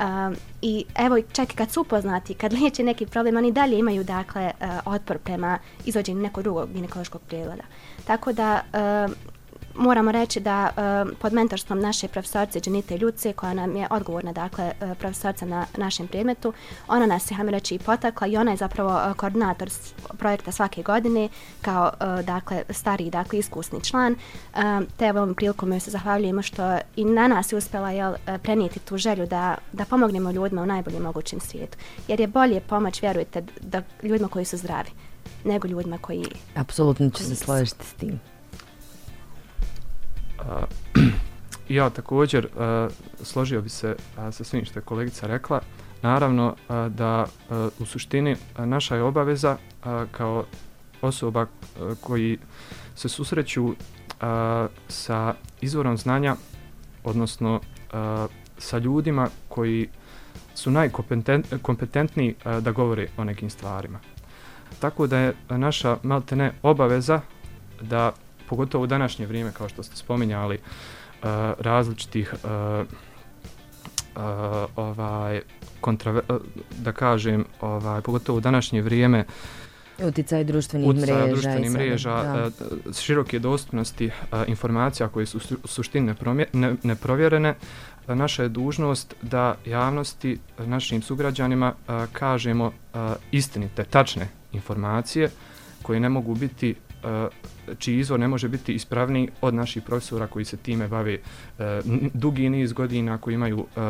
Um, 0.00 0.36
I 0.62 0.84
evo, 0.94 1.22
čak 1.32 1.52
i 1.52 1.56
kad 1.56 1.70
su 1.70 1.80
upoznati, 1.80 2.34
kad 2.34 2.52
liječe 2.58 2.82
neki 2.82 3.06
problem, 3.06 3.36
oni 3.36 3.52
dalje 3.52 3.78
imaju 3.78 4.04
dakle 4.04 4.50
uh, 4.60 4.68
otpor 4.84 5.18
prema 5.18 5.58
izvođenju 5.84 6.22
nekog 6.22 6.42
drugog 6.42 6.72
ginekološkog 6.72 7.20
pregleda. 7.22 7.62
Tako 8.04 8.32
da 8.32 8.60
um, 9.06 9.14
moramo 9.74 10.12
reći 10.12 10.40
da 10.40 10.70
uh, 10.70 11.18
pod 11.18 11.32
mentorstvom 11.32 11.80
naše 11.80 12.08
profesorce 12.08 12.60
Dženite 12.60 12.98
Ljuce, 12.98 13.32
koja 13.32 13.54
nam 13.54 13.76
je 13.76 13.86
odgovorna, 13.90 14.32
dakle, 14.32 14.72
uh, 14.80 14.96
profesorca 14.98 15.46
na 15.46 15.66
našem 15.76 16.08
predmetu, 16.08 16.52
ona 16.88 17.06
nas 17.06 17.30
je, 17.30 17.34
hajmo 17.34 17.50
reći, 17.50 17.74
i 17.74 17.78
potakla 17.78 18.26
i 18.26 18.36
ona 18.36 18.50
je 18.50 18.56
zapravo 18.56 19.10
uh, 19.10 19.16
koordinator 19.16 19.70
projekta 20.18 20.52
svake 20.52 20.82
godine, 20.82 21.28
kao, 21.62 21.90
dakle, 22.24 22.62
stariji, 22.70 23.10
dakle, 23.10 23.38
iskusni 23.38 23.84
član, 23.84 24.16
te 24.96 25.10
ovom 25.10 25.34
prilikom 25.34 25.72
joj 25.72 25.80
se 25.80 25.90
zahvaljujemo 25.90 26.42
što 26.42 26.78
i 26.96 27.04
na 27.04 27.28
nas 27.28 27.52
je 27.52 27.58
uspjela, 27.58 27.90
jel, 27.90 28.14
prenijeti 28.42 28.78
tu 28.78 28.96
želju 28.96 29.26
da, 29.26 29.54
da 29.72 29.84
pomognemo 29.84 30.30
ljudima 30.30 30.62
u 30.62 30.66
najboljem 30.66 31.02
mogućem 31.02 31.40
svijetu. 31.40 31.78
Jer 32.08 32.20
je 32.20 32.26
bolje 32.26 32.60
pomoć, 32.60 33.02
vjerujte, 33.02 33.44
da 33.60 33.82
ljudima 34.02 34.28
koji 34.28 34.44
su 34.44 34.56
zdravi, 34.56 34.90
nego 35.44 35.68
ljudima 35.68 35.98
koji... 35.98 36.24
Apsolutno 36.54 37.10
ću 37.10 37.24
se 37.24 37.36
složiti 37.36 37.86
s 37.86 37.92
tim. 37.92 38.20
ja 41.68 41.90
također 41.90 42.46
uh, 42.46 42.92
složio 43.22 43.62
bi 43.62 43.68
se 43.68 43.96
uh, 43.96 44.34
sa 44.34 44.44
svim 44.44 44.64
što 44.64 44.78
je 44.78 44.82
kolegica 44.82 45.26
rekla. 45.26 45.60
Naravno 46.02 46.46
uh, 46.46 46.92
da 46.92 47.26
uh, 47.50 47.56
u 47.78 47.86
suštini 47.86 48.32
uh, 48.32 48.66
naša 48.66 48.96
je 48.96 49.02
obaveza 49.02 49.56
uh, 49.84 50.02
kao 50.10 50.44
osoba 51.02 51.42
uh, 51.42 51.92
koji 52.00 52.38
se 52.94 53.08
susreću 53.08 53.64
uh, 53.64 53.74
sa 54.88 55.34
izvorom 55.60 55.96
znanja, 55.96 56.36
odnosno 57.04 57.54
uh, 57.54 58.30
sa 58.58 58.78
ljudima 58.78 59.28
koji 59.48 59.88
su 60.54 60.70
najkompetentniji 60.70 62.34
uh, 62.44 62.58
da 62.58 62.72
govore 62.72 63.08
o 63.16 63.24
nekim 63.24 63.50
stvarima. 63.50 63.98
Tako 64.78 65.06
da 65.06 65.18
je 65.18 65.34
naša 65.48 65.96
maltene 66.02 66.52
obaveza 66.62 67.20
da 67.80 68.12
pogotovo 68.52 68.84
u 68.84 68.86
današnje 68.86 69.26
vrijeme, 69.26 69.52
kao 69.52 69.68
što 69.68 69.82
ste 69.82 69.96
spominjali, 69.96 70.58
uh, 70.58 71.28
različitih 71.58 72.34
uh, 72.34 72.50
uh, 74.16 74.22
ovaj 74.76 75.40
kontra, 75.80 76.12
uh, 76.12 76.36
da 76.78 76.92
kažem, 76.92 77.44
ovaj 77.60 78.00
pogotovo 78.00 78.38
u 78.38 78.40
današnje 78.40 78.82
vrijeme 78.82 79.24
uticaj 80.04 80.44
društvenih 80.44 80.88
uticaj 80.88 81.16
mreža, 81.16 81.32
društvenih 81.32 81.70
mreža 81.70 82.14
uh, 82.86 82.94
široke 82.94 83.38
dostupnosti 83.38 84.06
uh, 84.06 84.12
informacija 84.46 85.08
koje 85.08 85.26
su 85.26 85.38
u 85.64 85.66
suštini 85.68 86.14
ne, 86.52 86.74
neprovjerene, 86.82 87.54
uh, 88.08 88.14
naša 88.14 88.42
je 88.42 88.48
dužnost 88.48 89.14
da 89.22 89.54
javnosti, 89.66 90.38
našim 90.58 91.02
sugrađanima 91.02 91.72
uh, 91.72 92.04
kažemo 92.12 92.72
istinite, 93.30 93.84
tačne 93.84 94.28
informacije 94.52 95.30
koje 95.82 96.00
ne 96.00 96.08
mogu 96.08 96.34
biti 96.34 96.74
E, 97.04 97.28
čiji 97.78 97.98
izvor 97.98 98.20
ne 98.20 98.28
može 98.28 98.48
biti 98.48 98.74
ispravniji 98.74 99.28
od 99.40 99.54
naših 99.54 99.82
profesora 99.82 100.26
koji 100.26 100.44
se 100.44 100.56
time 100.56 100.88
bave 100.88 101.12
e, 101.12 101.20
dugi 102.14 102.48
niz 102.48 102.72
godina, 102.72 103.18
koji 103.18 103.34
imaju 103.34 103.66
e, 103.76 103.80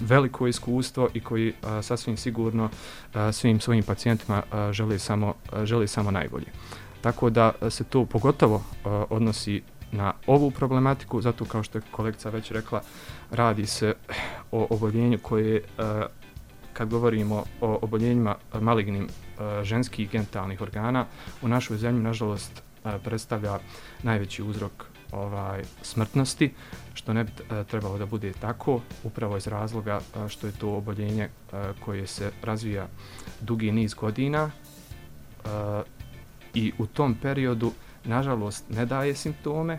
veliko 0.00 0.46
iskustvo 0.46 1.08
i 1.14 1.20
koji 1.20 1.52
sasvim 1.82 2.16
sigurno 2.16 2.64
uh, 2.64 3.20
svim 3.32 3.60
svojim 3.60 3.82
pacijentima 3.82 4.42
žele, 4.72 4.98
samo, 4.98 5.34
žele 5.64 5.86
samo 5.86 6.10
najbolje. 6.10 6.46
Tako 7.00 7.30
da 7.30 7.52
se 7.70 7.84
to 7.84 8.04
pogotovo 8.04 8.64
odnosi 9.10 9.62
na 9.92 10.12
ovu 10.26 10.50
problematiku, 10.50 11.20
zato 11.20 11.44
kao 11.44 11.62
što 11.62 11.78
je 11.78 11.82
kolegica 11.90 12.30
već 12.30 12.50
rekla, 12.50 12.80
radi 13.30 13.66
se 13.66 13.94
o 14.52 14.66
oboljenju 14.70 15.18
koje, 15.22 15.62
kad 16.72 16.88
govorimo 16.88 17.44
o 17.60 17.78
oboljenjima 17.82 18.34
malignim 18.60 19.08
E, 19.38 19.64
ženskih 19.64 20.10
genitalnih 20.10 20.60
organa, 20.60 21.06
u 21.42 21.48
našoj 21.48 21.76
zemlji, 21.76 22.02
nažalost, 22.02 22.62
e, 22.84 22.98
predstavlja 23.04 23.58
najveći 24.02 24.42
uzrok 24.42 24.84
ovaj 25.12 25.62
smrtnosti 25.82 26.50
što 26.94 27.12
ne 27.12 27.24
bi 27.24 27.30
e, 27.30 27.64
trebalo 27.64 27.98
da 27.98 28.06
bude 28.06 28.32
tako 28.32 28.80
upravo 29.04 29.36
iz 29.36 29.46
razloga 29.46 30.00
što 30.28 30.46
je 30.46 30.52
to 30.52 30.76
oboljenje 30.76 31.28
koje 31.80 32.06
se 32.06 32.30
razvija 32.42 32.88
dugi 33.40 33.72
niz 33.72 33.94
godina 33.94 34.50
i 36.54 36.72
u 36.78 36.86
tom 36.86 37.14
periodu 37.14 37.72
nažalost 38.04 38.64
ne 38.70 38.86
daje 38.86 39.14
simptome 39.14 39.78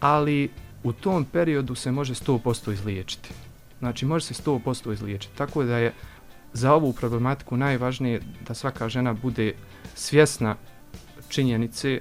ali 0.00 0.50
u 0.82 0.92
tom 0.92 1.24
periodu 1.24 1.74
se 1.74 1.92
može 1.92 2.14
100% 2.14 2.72
izliječiti. 2.72 3.30
Znači 3.78 4.06
može 4.06 4.24
se 4.24 4.42
100% 4.42 4.92
izliječiti. 4.92 5.36
Tako 5.36 5.64
da 5.64 5.78
je 5.78 5.92
za 6.52 6.74
ovu 6.74 6.92
problematiku 6.92 7.56
najvažnije 7.56 8.20
da 8.46 8.54
svaka 8.54 8.88
žena 8.88 9.12
bude 9.12 9.54
svjesna 9.94 10.56
činjenice 11.28 12.00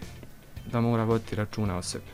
da 0.71 0.81
mora 0.81 1.03
voditi 1.03 1.35
računa 1.35 1.77
o 1.77 1.81
sebi. 1.81 2.05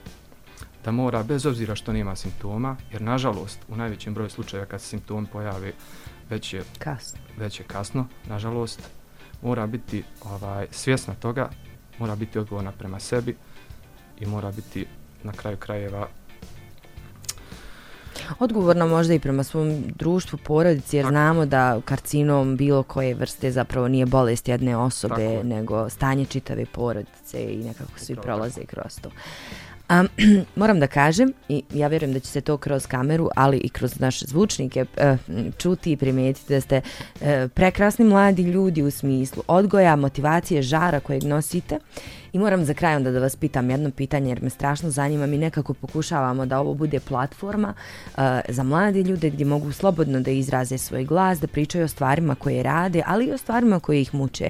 Da 0.83 0.91
mora, 0.91 1.23
bez 1.23 1.45
obzira 1.45 1.75
što 1.75 1.93
nema 1.93 2.15
simptoma, 2.15 2.75
jer 2.91 3.01
nažalost 3.01 3.59
u 3.67 3.75
najvećem 3.75 4.13
broju 4.13 4.29
slučajeva 4.29 4.65
kad 4.65 4.81
se 4.81 4.87
simptom 4.87 5.25
pojave 5.25 5.71
već 6.29 6.53
je 6.53 6.63
kasno, 6.79 7.19
već 7.37 7.59
je 7.59 7.65
kasno 7.65 8.07
nažalost, 8.29 8.81
mora 9.41 9.67
biti 9.67 10.03
ovaj 10.21 10.67
svjesna 10.71 11.13
toga, 11.13 11.49
mora 11.99 12.15
biti 12.15 12.39
odgovorna 12.39 12.71
prema 12.71 12.99
sebi 12.99 13.35
i 14.19 14.25
mora 14.25 14.51
biti 14.51 14.85
na 15.23 15.31
kraju 15.31 15.57
krajeva 15.57 16.07
Odgovorno 18.39 18.87
možda 18.87 19.13
i 19.13 19.19
prema 19.19 19.43
svom 19.43 19.83
društvu, 19.95 20.39
porodici, 20.43 20.97
jer 20.97 21.03
Tako. 21.03 21.11
znamo 21.11 21.45
da 21.45 21.81
karcinom 21.85 22.55
bilo 22.57 22.83
koje 22.83 23.13
vrste 23.13 23.51
zapravo 23.51 23.87
nije 23.87 24.05
bolest 24.05 24.47
jedne 24.47 24.77
osobe, 24.77 25.35
Tako. 25.35 25.47
nego 25.47 25.89
stanje 25.89 26.25
čitave 26.25 26.65
porodice 26.65 27.53
i 27.53 27.57
nekako 27.57 27.99
svi 27.99 28.15
prolaze 28.15 28.65
kroz 28.65 28.99
to. 29.01 29.09
Um, 29.89 30.09
moram 30.55 30.79
da 30.79 30.87
kažem, 30.87 31.33
i 31.49 31.63
ja 31.73 31.87
vjerujem 31.87 32.13
da 32.13 32.19
će 32.19 32.27
se 32.27 32.41
to 32.41 32.57
kroz 32.57 32.87
kameru, 32.87 33.29
ali 33.35 33.57
i 33.57 33.69
kroz 33.69 33.99
naše 33.99 34.25
zvučnike 34.25 34.85
uh, 34.97 35.51
čuti 35.57 35.91
i 35.91 35.97
primijetiti 35.97 36.53
da 36.53 36.61
ste 36.61 36.81
uh, 36.81 37.27
prekrasni 37.53 38.05
mladi 38.05 38.41
ljudi 38.41 38.83
u 38.83 38.91
smislu 38.91 39.43
odgoja, 39.47 39.95
motivacije, 39.95 40.61
žara 40.61 40.99
kojeg 40.99 41.23
nosite 41.23 41.79
I 42.35 42.39
moram 42.39 42.65
za 42.65 42.73
kraj 42.73 42.95
onda 42.95 43.11
da 43.11 43.19
vas 43.19 43.35
pitam 43.35 43.69
jedno 43.69 43.91
pitanje 43.91 44.29
jer 44.29 44.41
me 44.41 44.49
strašno 44.49 44.89
zanima. 44.89 45.25
Mi 45.25 45.37
nekako 45.37 45.73
pokušavamo 45.73 46.45
da 46.45 46.59
ovo 46.59 46.73
bude 46.73 46.99
platforma 46.99 47.73
uh, 47.73 48.23
za 48.49 48.63
mlade 48.63 49.03
ljude 49.03 49.29
gdje 49.29 49.45
mogu 49.45 49.71
slobodno 49.71 50.19
da 50.19 50.31
izraze 50.31 50.77
svoj 50.77 51.05
glas, 51.05 51.39
da 51.39 51.47
pričaju 51.47 51.85
o 51.85 51.87
stvarima 51.87 52.35
koje 52.35 52.63
rade, 52.63 53.03
ali 53.05 53.25
i 53.25 53.31
o 53.31 53.37
stvarima 53.37 53.79
koje 53.79 54.01
ih 54.01 54.13
muče. 54.13 54.49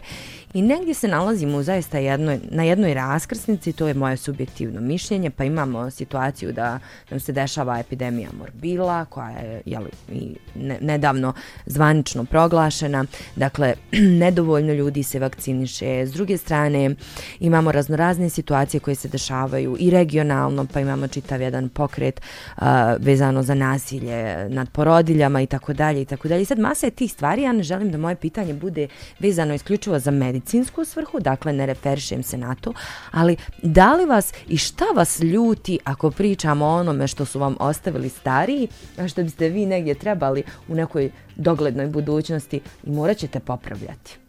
I 0.56 0.62
negdje 0.62 0.94
se 0.94 1.08
nalazimo 1.08 1.64
zaista 1.64 1.98
jednoj, 1.98 2.40
na 2.52 2.64
jednoj 2.64 2.94
raskrsnici, 2.94 3.74
to 3.74 3.88
je 3.88 3.94
moje 3.94 4.18
subjektivno 4.18 4.82
mišljenje, 4.82 5.30
pa 5.30 5.44
imamo 5.44 5.92
situaciju 5.92 6.54
da 6.54 6.80
nam 7.10 7.20
se 7.20 7.32
dešava 7.32 7.80
epidemija 7.80 8.30
morbila, 8.40 9.06
koja 9.06 9.30
je 9.30 9.62
jeli, 9.66 9.90
i 10.12 10.36
ne, 10.56 10.78
nedavno 10.82 11.34
zvanično 11.66 12.26
proglašena. 12.26 13.06
Dakle, 13.36 13.74
nedovoljno 14.24 14.74
ljudi 14.74 15.04
se 15.04 15.20
vakciniše. 15.20 16.06
S 16.06 16.12
druge 16.12 16.38
strane, 16.38 16.96
imamo 17.40 17.72
raznorazne 17.76 18.30
situacije 18.30 18.80
koje 18.80 18.96
se 18.96 19.08
dešavaju 19.08 19.78
i 19.80 19.90
regionalno, 19.90 20.66
pa 20.74 20.80
imamo 20.80 21.08
čitav 21.08 21.42
jedan 21.42 21.70
pokret 21.70 22.22
uh, 22.58 22.64
vezano 23.00 23.44
za 23.44 23.56
nasilje 23.56 24.50
nad 24.50 24.70
porodiljama 24.70 25.42
i 25.42 25.48
tako 25.48 25.74
dalje 25.74 26.02
i 26.02 26.06
tako 26.06 26.28
dalje. 26.28 26.42
I 26.42 26.46
sad 26.46 26.60
masa 26.60 26.88
je 26.88 26.92
tih 26.92 27.12
stvari, 27.12 27.42
ja 27.42 27.52
ne 27.52 27.64
želim 27.64 27.92
da 27.92 27.98
moje 27.98 28.16
pitanje 28.16 28.54
bude 28.54 28.88
vezano 29.20 29.54
isključivo 29.54 30.00
za 30.00 30.12
medicinsku 30.12 30.86
svrhu, 30.86 31.20
dakle 31.20 31.54
ne 31.54 31.66
referšem 31.66 32.24
se 32.24 32.38
na 32.38 32.56
to, 32.56 32.74
ali 33.12 33.36
da 33.64 33.96
li 33.96 34.06
vas 34.06 34.34
i 34.48 34.58
šta 34.58 34.86
vas 34.96 35.20
ljuti 35.20 35.80
ako 35.84 36.12
pričamo 36.12 36.66
o 36.66 36.80
onome 36.80 37.08
što 37.08 37.26
su 37.26 37.40
vam 37.40 37.56
ostavili 37.60 38.10
stariji, 38.10 38.68
a 38.98 39.08
što 39.08 39.24
biste 39.24 39.50
vi 39.50 39.66
negdje 39.66 39.96
trebali 39.96 40.44
u 40.68 40.76
nekoj 40.76 41.12
doglednoj 41.36 41.88
budućnosti 41.88 42.62
i 42.84 42.90
morat 42.90 43.18
ćete 43.18 43.40
popravljati? 43.40 44.25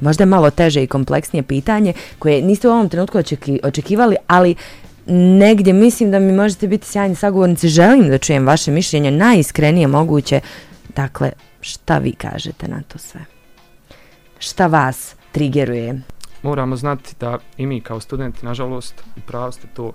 Možda 0.00 0.22
je 0.22 0.26
malo 0.26 0.50
teže 0.50 0.82
i 0.82 0.86
kompleksnije 0.86 1.42
pitanje 1.42 1.92
koje 2.18 2.42
niste 2.42 2.68
u 2.68 2.72
ovom 2.72 2.88
trenutku 2.88 3.18
očeki, 3.18 3.60
očekivali, 3.62 4.16
ali 4.26 4.54
negdje 5.38 5.72
mislim 5.72 6.10
da 6.10 6.18
mi 6.18 6.32
možete 6.32 6.68
biti 6.68 6.86
sjajni 6.86 7.14
sagovornici. 7.14 7.68
Želim 7.68 8.08
da 8.08 8.18
čujem 8.18 8.46
vaše 8.46 8.70
mišljenje 8.70 9.10
najiskrenije 9.10 9.86
moguće. 9.86 10.40
Dakle, 10.96 11.32
šta 11.60 11.98
vi 11.98 12.12
kažete 12.12 12.68
na 12.68 12.82
to 12.88 12.98
sve? 12.98 13.20
Šta 14.38 14.66
vas 14.66 15.14
trigeruje? 15.32 16.00
Moramo 16.42 16.76
znati 16.76 17.14
da 17.20 17.38
i 17.56 17.66
mi 17.66 17.80
kao 17.80 18.00
studenti, 18.00 18.46
nažalost, 18.46 18.94
upravo 19.16 19.52
ste 19.52 19.66
to, 19.74 19.92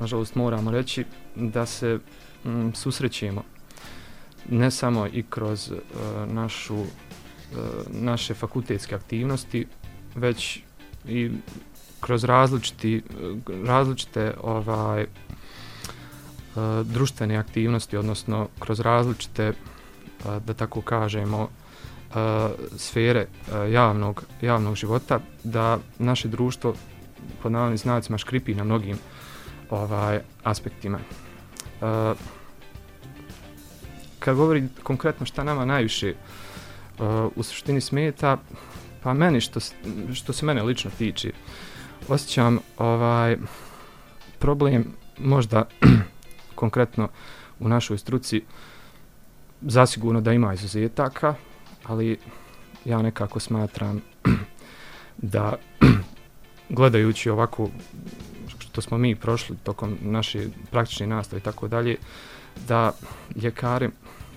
nažalost 0.00 0.34
moramo 0.34 0.70
reći, 0.70 1.04
da 1.34 1.66
se 1.66 1.98
mm, 2.44 2.70
susrećemo 2.74 3.42
ne 4.48 4.70
samo 4.70 5.06
i 5.06 5.24
kroz 5.30 5.70
uh, 5.70 5.78
našu 6.32 6.84
E, 7.52 7.58
naše 7.88 8.34
fakultetske 8.34 8.94
aktivnosti, 8.94 9.66
već 10.14 10.60
i 11.08 11.30
kroz 12.00 12.24
različiti, 12.24 12.96
e, 12.96 13.02
različite 13.66 14.34
ovaj, 14.42 15.02
e, 15.02 15.06
društvene 16.84 17.36
aktivnosti, 17.36 17.96
odnosno 17.96 18.48
kroz 18.58 18.80
različite 18.80 19.52
da 20.46 20.54
tako 20.54 20.80
kažemo, 20.80 21.48
sfere 22.76 23.26
javnog, 23.70 24.24
javnog 24.42 24.74
života, 24.74 25.20
da 25.44 25.78
naše 25.98 26.28
društvo 26.28 26.74
pod 27.42 27.52
navodnim 27.52 27.78
znacima 27.78 28.18
škripi 28.18 28.54
na 28.54 28.64
mnogim 28.64 28.98
ovaj 29.70 30.20
aspektima. 30.42 30.98
Kad 34.18 34.36
govori 34.36 34.68
konkretno 34.82 35.26
šta 35.26 35.44
nama 35.44 35.64
najviše 35.64 36.14
uh, 36.98 37.32
u 37.36 37.42
suštini 37.42 37.80
smeta, 37.80 38.38
pa 39.02 39.14
meni 39.14 39.40
što, 39.40 39.60
što 40.14 40.32
se 40.32 40.46
mene 40.46 40.62
lično 40.62 40.90
tiče, 40.98 41.32
osjećam 42.08 42.58
ovaj 42.78 43.36
problem 44.38 44.84
možda 45.18 45.64
konkretno 46.54 47.08
u 47.60 47.68
našoj 47.68 47.98
struci 47.98 48.42
zasigurno 49.60 50.20
da 50.20 50.32
ima 50.32 50.54
izuzetaka, 50.54 51.34
ali 51.84 52.18
ja 52.84 53.02
nekako 53.02 53.40
smatram 53.40 54.00
da 55.34 55.54
gledajući 56.68 57.30
ovako 57.30 57.68
što 58.58 58.80
smo 58.80 58.98
mi 58.98 59.14
prošli 59.14 59.56
tokom 59.62 59.98
naše 60.00 60.48
praktične 60.70 61.06
nastave 61.06 61.40
i 61.40 61.42
tako 61.42 61.68
dalje, 61.68 61.96
da 62.68 62.92
ljekari 63.34 63.90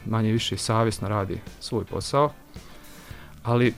manje 0.06 0.32
više 0.32 0.58
savjesno 0.58 1.08
radi 1.08 1.40
svoj 1.60 1.86
posao, 1.86 2.34
ali 3.44 3.74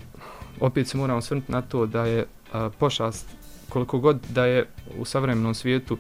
opet 0.60 0.88
se 0.88 0.98
moramo 0.98 1.22
svrnuti 1.22 1.52
na 1.52 1.62
to 1.62 1.86
da 1.86 2.06
je 2.06 2.26
a, 2.54 2.70
pošast 2.80 3.28
koliko 3.70 4.00
god 4.00 4.20
da 4.30 4.46
je 4.46 4.68
u 4.98 5.06
savremenom 5.06 5.54
svijetu 5.54 5.98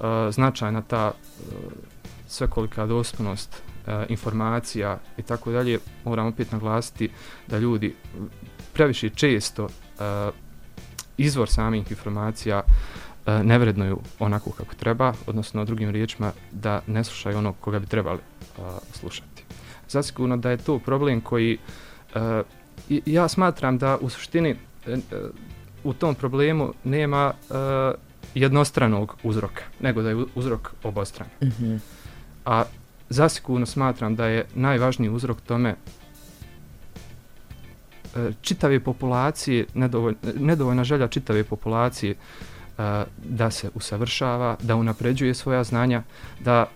a, 0.00 0.28
značajna 0.32 0.82
ta 0.82 0.98
a, 0.98 1.12
svekolika 2.28 2.86
dostupnost 2.86 3.62
a, 3.86 4.04
informacija 4.08 4.98
i 5.18 5.22
tako 5.22 5.52
dalje, 5.52 5.78
moram 6.04 6.26
opet 6.26 6.52
naglasiti 6.52 7.10
da 7.46 7.58
ljudi 7.58 7.94
previše 8.72 9.08
često 9.10 9.68
a, 9.98 10.30
izvor 11.16 11.48
samih 11.48 11.90
informacija 11.90 12.62
a, 13.26 13.42
ne 13.42 13.58
vrednuju 13.58 14.00
onako 14.18 14.50
kako 14.50 14.74
treba, 14.74 15.12
odnosno 15.26 15.64
drugim 15.64 15.90
riječima 15.90 16.32
da 16.52 16.82
ne 16.86 17.04
slušaju 17.04 17.38
ono 17.38 17.52
koga 17.52 17.78
bi 17.78 17.86
trebali 17.86 18.20
a, 18.58 18.78
slušati. 18.92 19.44
Zasigurno 19.88 20.36
da 20.36 20.50
je 20.50 20.56
to 20.56 20.78
problem 20.78 21.20
koji 21.20 21.58
a, 22.14 22.42
ja 22.88 23.28
smatram 23.28 23.78
da 23.78 23.98
u 24.00 24.08
suštini 24.08 24.50
e, 24.50 24.56
e, 24.92 24.96
u 25.84 25.92
tom 25.92 26.14
problemu 26.14 26.72
nema 26.84 27.32
uh, 27.50 27.56
jednostranog 28.34 29.16
uzroka, 29.22 29.62
nego 29.80 30.02
da 30.02 30.08
je 30.08 30.24
uzrok 30.34 30.72
obostran. 30.82 31.28
Mm 31.42 31.46
-hmm. 31.46 31.78
A 32.44 32.64
zasigurno 33.08 33.66
smatram 33.66 34.16
da 34.16 34.26
je 34.26 34.46
najvažniji 34.54 35.10
uzrok 35.10 35.40
tome 35.40 35.74
uh, 35.74 35.78
čitave 38.42 38.80
populacije, 38.80 39.66
nedovoljna, 39.74 40.18
nedovoljna 40.34 40.84
želja 40.84 41.08
čitave 41.08 41.44
populacije 41.44 42.14
da 43.24 43.50
se 43.50 43.70
usavršava, 43.74 44.56
da 44.62 44.76
unapređuje 44.76 45.34
svoja 45.34 45.64
znanja, 45.64 46.02
da, 46.40 46.66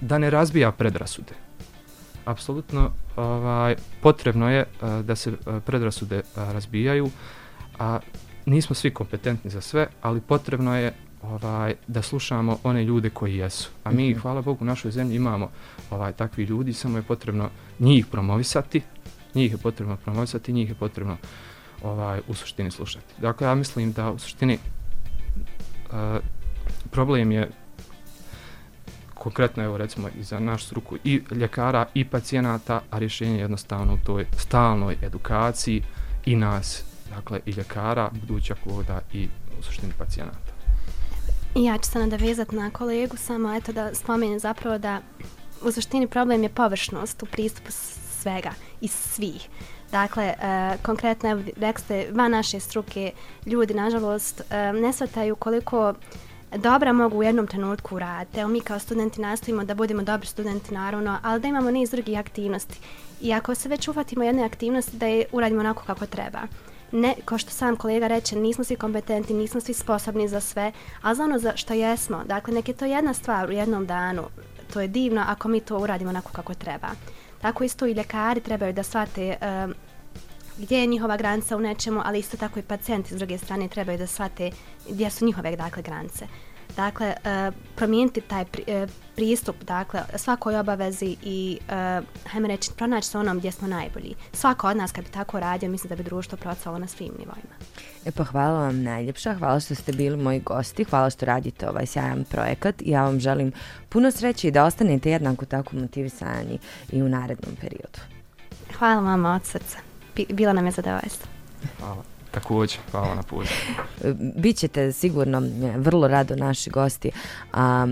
da 0.00 0.18
ne 0.18 0.30
razbija 0.30 0.72
predrasude 0.72 1.32
apsolutno 2.24 2.90
ovaj 3.20 3.74
potrebno 4.00 4.50
je 4.50 4.64
uh, 4.64 5.04
da 5.04 5.16
se 5.16 5.30
uh, 5.30 5.62
predrasude 5.66 6.16
uh, 6.16 6.52
razbijaju 6.52 7.10
a 7.78 7.98
nismo 8.46 8.74
svi 8.74 8.94
kompetentni 8.94 9.50
za 9.50 9.60
sve 9.60 9.86
ali 10.02 10.20
potrebno 10.20 10.76
je 10.76 10.92
ovaj 11.22 11.74
da 11.86 12.02
slušamo 12.02 12.58
one 12.64 12.84
ljude 12.84 13.10
koji 13.10 13.36
jesu 13.36 13.70
a 13.84 13.90
mi 13.90 14.10
mhm. 14.10 14.20
hvala 14.20 14.42
Bogu 14.42 14.64
u 14.64 14.66
našoj 14.66 14.90
zemlji 14.90 15.16
imamo 15.16 15.50
ovaj 15.90 16.12
takvi 16.12 16.44
ljudi 16.44 16.72
samo 16.72 16.98
je 16.98 17.02
potrebno 17.02 17.50
njih 17.78 18.06
promovisati 18.06 18.82
njih 19.34 19.52
je 19.52 19.58
potrebno 19.58 19.96
promovisati 19.96 20.52
njih 20.52 20.68
je 20.68 20.74
potrebno 20.74 21.16
ovaj 21.82 22.20
u 22.28 22.34
suštini 22.34 22.70
slušati 22.70 23.14
dakle 23.18 23.46
ja 23.46 23.54
mislim 23.54 23.92
da 23.92 24.10
u 24.10 24.18
suštini 24.18 24.58
uh, 25.86 26.18
problem 26.90 27.32
je 27.32 27.50
konkretno 29.20 29.64
evo 29.64 29.76
recimo 29.76 30.08
i 30.20 30.22
za 30.22 30.38
našu 30.38 30.66
struku 30.66 30.96
i 31.04 31.22
ljekara 31.30 31.86
i 31.94 32.04
pacijenata, 32.04 32.80
a 32.90 32.98
rješenje 32.98 33.34
je 33.34 33.40
jednostavno 33.40 33.94
u 33.94 34.06
toj 34.06 34.26
stalnoj 34.38 34.96
edukaciji 35.02 35.82
i 36.26 36.36
nas, 36.36 36.82
dakle 37.14 37.40
i 37.46 37.50
ljekara, 37.50 38.10
buduća 38.12 38.54
koda 38.64 39.00
i 39.12 39.28
u 39.58 39.62
suštini 39.62 39.92
pacijenata. 39.98 40.52
Ja 41.54 41.78
ću 41.78 41.90
se 41.90 41.98
nadavezati 41.98 42.56
na 42.56 42.70
kolegu, 42.70 43.16
samo 43.16 43.54
eto 43.54 43.72
da 43.72 43.94
spomenem 43.94 44.38
zapravo 44.38 44.78
da 44.78 45.00
u 45.62 45.72
suštini 45.72 46.06
problem 46.06 46.42
je 46.42 46.48
površnost 46.48 47.22
u 47.22 47.26
pristupu 47.26 47.70
svega 48.20 48.50
i 48.80 48.88
svih. 48.88 49.48
Dakle, 49.90 50.24
e, 50.24 50.34
konkretno, 50.82 51.30
evo, 51.30 51.42
rekli 51.56 51.84
ste, 51.84 52.06
van 52.12 52.30
naše 52.30 52.60
struke, 52.60 53.12
ljudi, 53.46 53.74
nažalost, 53.74 54.40
e, 54.50 54.72
ne 54.72 54.92
shvataju 54.92 55.36
koliko 55.36 55.94
dobra 56.56 56.92
mogu 56.92 57.18
u 57.18 57.22
jednom 57.22 57.46
trenutku 57.46 57.94
uraditi. 57.96 58.40
Evo 58.40 58.48
mi 58.48 58.60
kao 58.60 58.78
studenti 58.78 59.20
nastojimo 59.20 59.64
da 59.64 59.74
budemo 59.74 60.02
dobri 60.02 60.26
studenti 60.26 60.74
naravno, 60.74 61.18
ali 61.22 61.40
da 61.40 61.48
imamo 61.48 61.70
niz 61.70 61.90
drugih 61.90 62.18
aktivnosti. 62.18 62.80
I 63.20 63.32
ako 63.32 63.54
se 63.54 63.68
već 63.68 63.88
ufatimo 63.88 64.24
jedne 64.24 64.44
aktivnosti 64.44 64.96
da 64.96 65.06
je 65.06 65.24
uradimo 65.32 65.60
onako 65.60 65.82
kako 65.86 66.06
treba. 66.06 66.40
Ne, 66.92 67.14
kao 67.24 67.38
što 67.38 67.50
sam 67.50 67.76
kolega 67.76 68.06
reče, 68.06 68.36
nismo 68.36 68.64
svi 68.64 68.76
kompetentni, 68.76 69.36
nismo 69.36 69.60
svi 69.60 69.74
sposobni 69.74 70.28
za 70.28 70.40
sve, 70.40 70.72
ali 71.02 71.16
za 71.16 71.24
ono 71.24 71.38
za 71.38 71.56
što 71.56 71.74
jesmo, 71.74 72.22
dakle 72.26 72.54
nek 72.54 72.68
je 72.68 72.74
to 72.74 72.84
jedna 72.84 73.14
stvar 73.14 73.48
u 73.48 73.52
jednom 73.52 73.86
danu, 73.86 74.22
to 74.72 74.80
je 74.80 74.88
divno 74.88 75.24
ako 75.28 75.48
mi 75.48 75.60
to 75.60 75.78
uradimo 75.78 76.10
onako 76.10 76.32
kako 76.32 76.54
treba. 76.54 76.88
Tako 77.40 77.64
isto 77.64 77.86
i 77.86 77.92
ljekari 77.92 78.40
trebaju 78.40 78.72
da 78.72 78.82
shvate 78.82 79.36
um, 79.40 79.74
gdje 80.60 80.78
je 80.78 80.86
njihova 80.86 81.16
granica 81.16 81.56
u 81.56 81.60
nečemu, 81.60 82.00
ali 82.04 82.18
isto 82.18 82.36
tako 82.36 82.58
i 82.58 82.62
pacijenti 82.62 83.14
s 83.14 83.18
druge 83.18 83.38
strane 83.38 83.68
trebaju 83.68 83.98
da 83.98 84.06
shvate 84.06 84.50
gdje 84.88 85.10
su 85.10 85.24
njihove 85.24 85.56
dakle, 85.56 85.82
granice. 85.82 86.26
Dakle, 86.76 87.14
uh, 87.24 87.54
promijeniti 87.76 88.20
taj 88.20 88.44
pri, 88.44 88.64
uh, 88.82 88.90
pristup, 89.16 89.56
dakle, 89.64 90.00
svakoj 90.16 90.58
obavezi 90.58 91.16
i, 91.22 91.58
uh, 91.60 92.04
hajmo 92.30 92.48
reći, 92.48 92.70
pronaći 92.76 93.08
se 93.08 93.18
onom 93.18 93.38
gdje 93.38 93.52
smo 93.52 93.68
najbolji. 93.68 94.14
Svako 94.32 94.68
od 94.68 94.76
nas 94.76 94.92
kad 94.92 95.04
bi 95.04 95.10
tako 95.10 95.40
radio, 95.40 95.70
mislim 95.70 95.88
da 95.88 95.96
bi 95.96 96.02
društvo 96.02 96.38
procvalo 96.38 96.78
na 96.78 96.86
svim 96.86 97.12
nivoima. 97.18 97.54
E 98.04 98.10
pa 98.10 98.24
hvala 98.24 98.58
vam 98.58 98.82
najljepša, 98.82 99.34
hvala 99.34 99.60
što 99.60 99.74
ste 99.74 99.92
bili 99.92 100.16
moji 100.16 100.40
gosti, 100.40 100.84
hvala 100.84 101.10
što 101.10 101.26
radite 101.26 101.68
ovaj 101.68 101.86
sjajan 101.86 102.24
projekat 102.24 102.82
i 102.82 102.90
ja 102.90 103.04
vam 103.04 103.20
želim 103.20 103.52
puno 103.88 104.10
sreće 104.10 104.48
i 104.48 104.50
da 104.50 104.64
ostanete 104.64 105.10
jednako 105.10 105.44
tako 105.44 105.76
motivisani 105.76 106.58
i 106.92 107.02
u 107.02 107.08
narednom 107.08 107.56
periodu. 107.60 107.98
Hvala 108.78 109.00
vam 109.00 109.24
od 109.24 109.44
srca 109.44 109.89
bilo 110.28 110.52
nam 110.52 110.66
je 110.66 110.72
zadovoljstvo. 110.72 111.26
Hvala. 111.78 112.02
Također, 112.30 112.78
hvala 112.90 113.14
na 113.14 113.22
pozivu. 113.22 113.56
Bićete 114.42 114.92
sigurno 114.92 115.42
vrlo 115.76 116.08
rado 116.08 116.36
naši 116.36 116.70
gosti 116.70 117.10
a, 117.52 117.86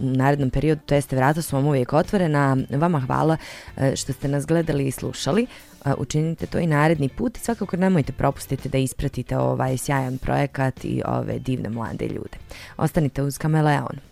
u 0.00 0.06
narednom 0.06 0.50
periodu, 0.50 0.80
to 0.86 0.94
jeste 0.94 1.16
vrata 1.16 1.42
su 1.42 1.56
vam 1.56 1.66
uvijek 1.66 1.92
otvorena. 1.92 2.56
Vama 2.70 3.00
hvala 3.00 3.36
e, 3.76 3.96
što 3.96 4.12
ste 4.12 4.28
nas 4.28 4.46
gledali 4.46 4.86
i 4.86 4.90
slušali. 4.90 5.46
Učinite 5.96 6.46
to 6.46 6.58
i 6.58 6.66
naredni 6.66 7.08
put 7.08 7.36
i 7.36 7.40
svakako 7.40 7.76
nemojte 7.76 8.12
propustiti 8.12 8.68
da 8.68 8.78
ispratite 8.78 9.38
ovaj 9.38 9.76
sjajan 9.76 10.18
projekat 10.18 10.84
i 10.84 11.02
ove 11.06 11.38
divne 11.38 11.68
mlade 11.68 12.06
ljude. 12.06 12.38
Ostanite 12.76 13.22
uz 13.22 13.38
Kameleon 13.38 14.11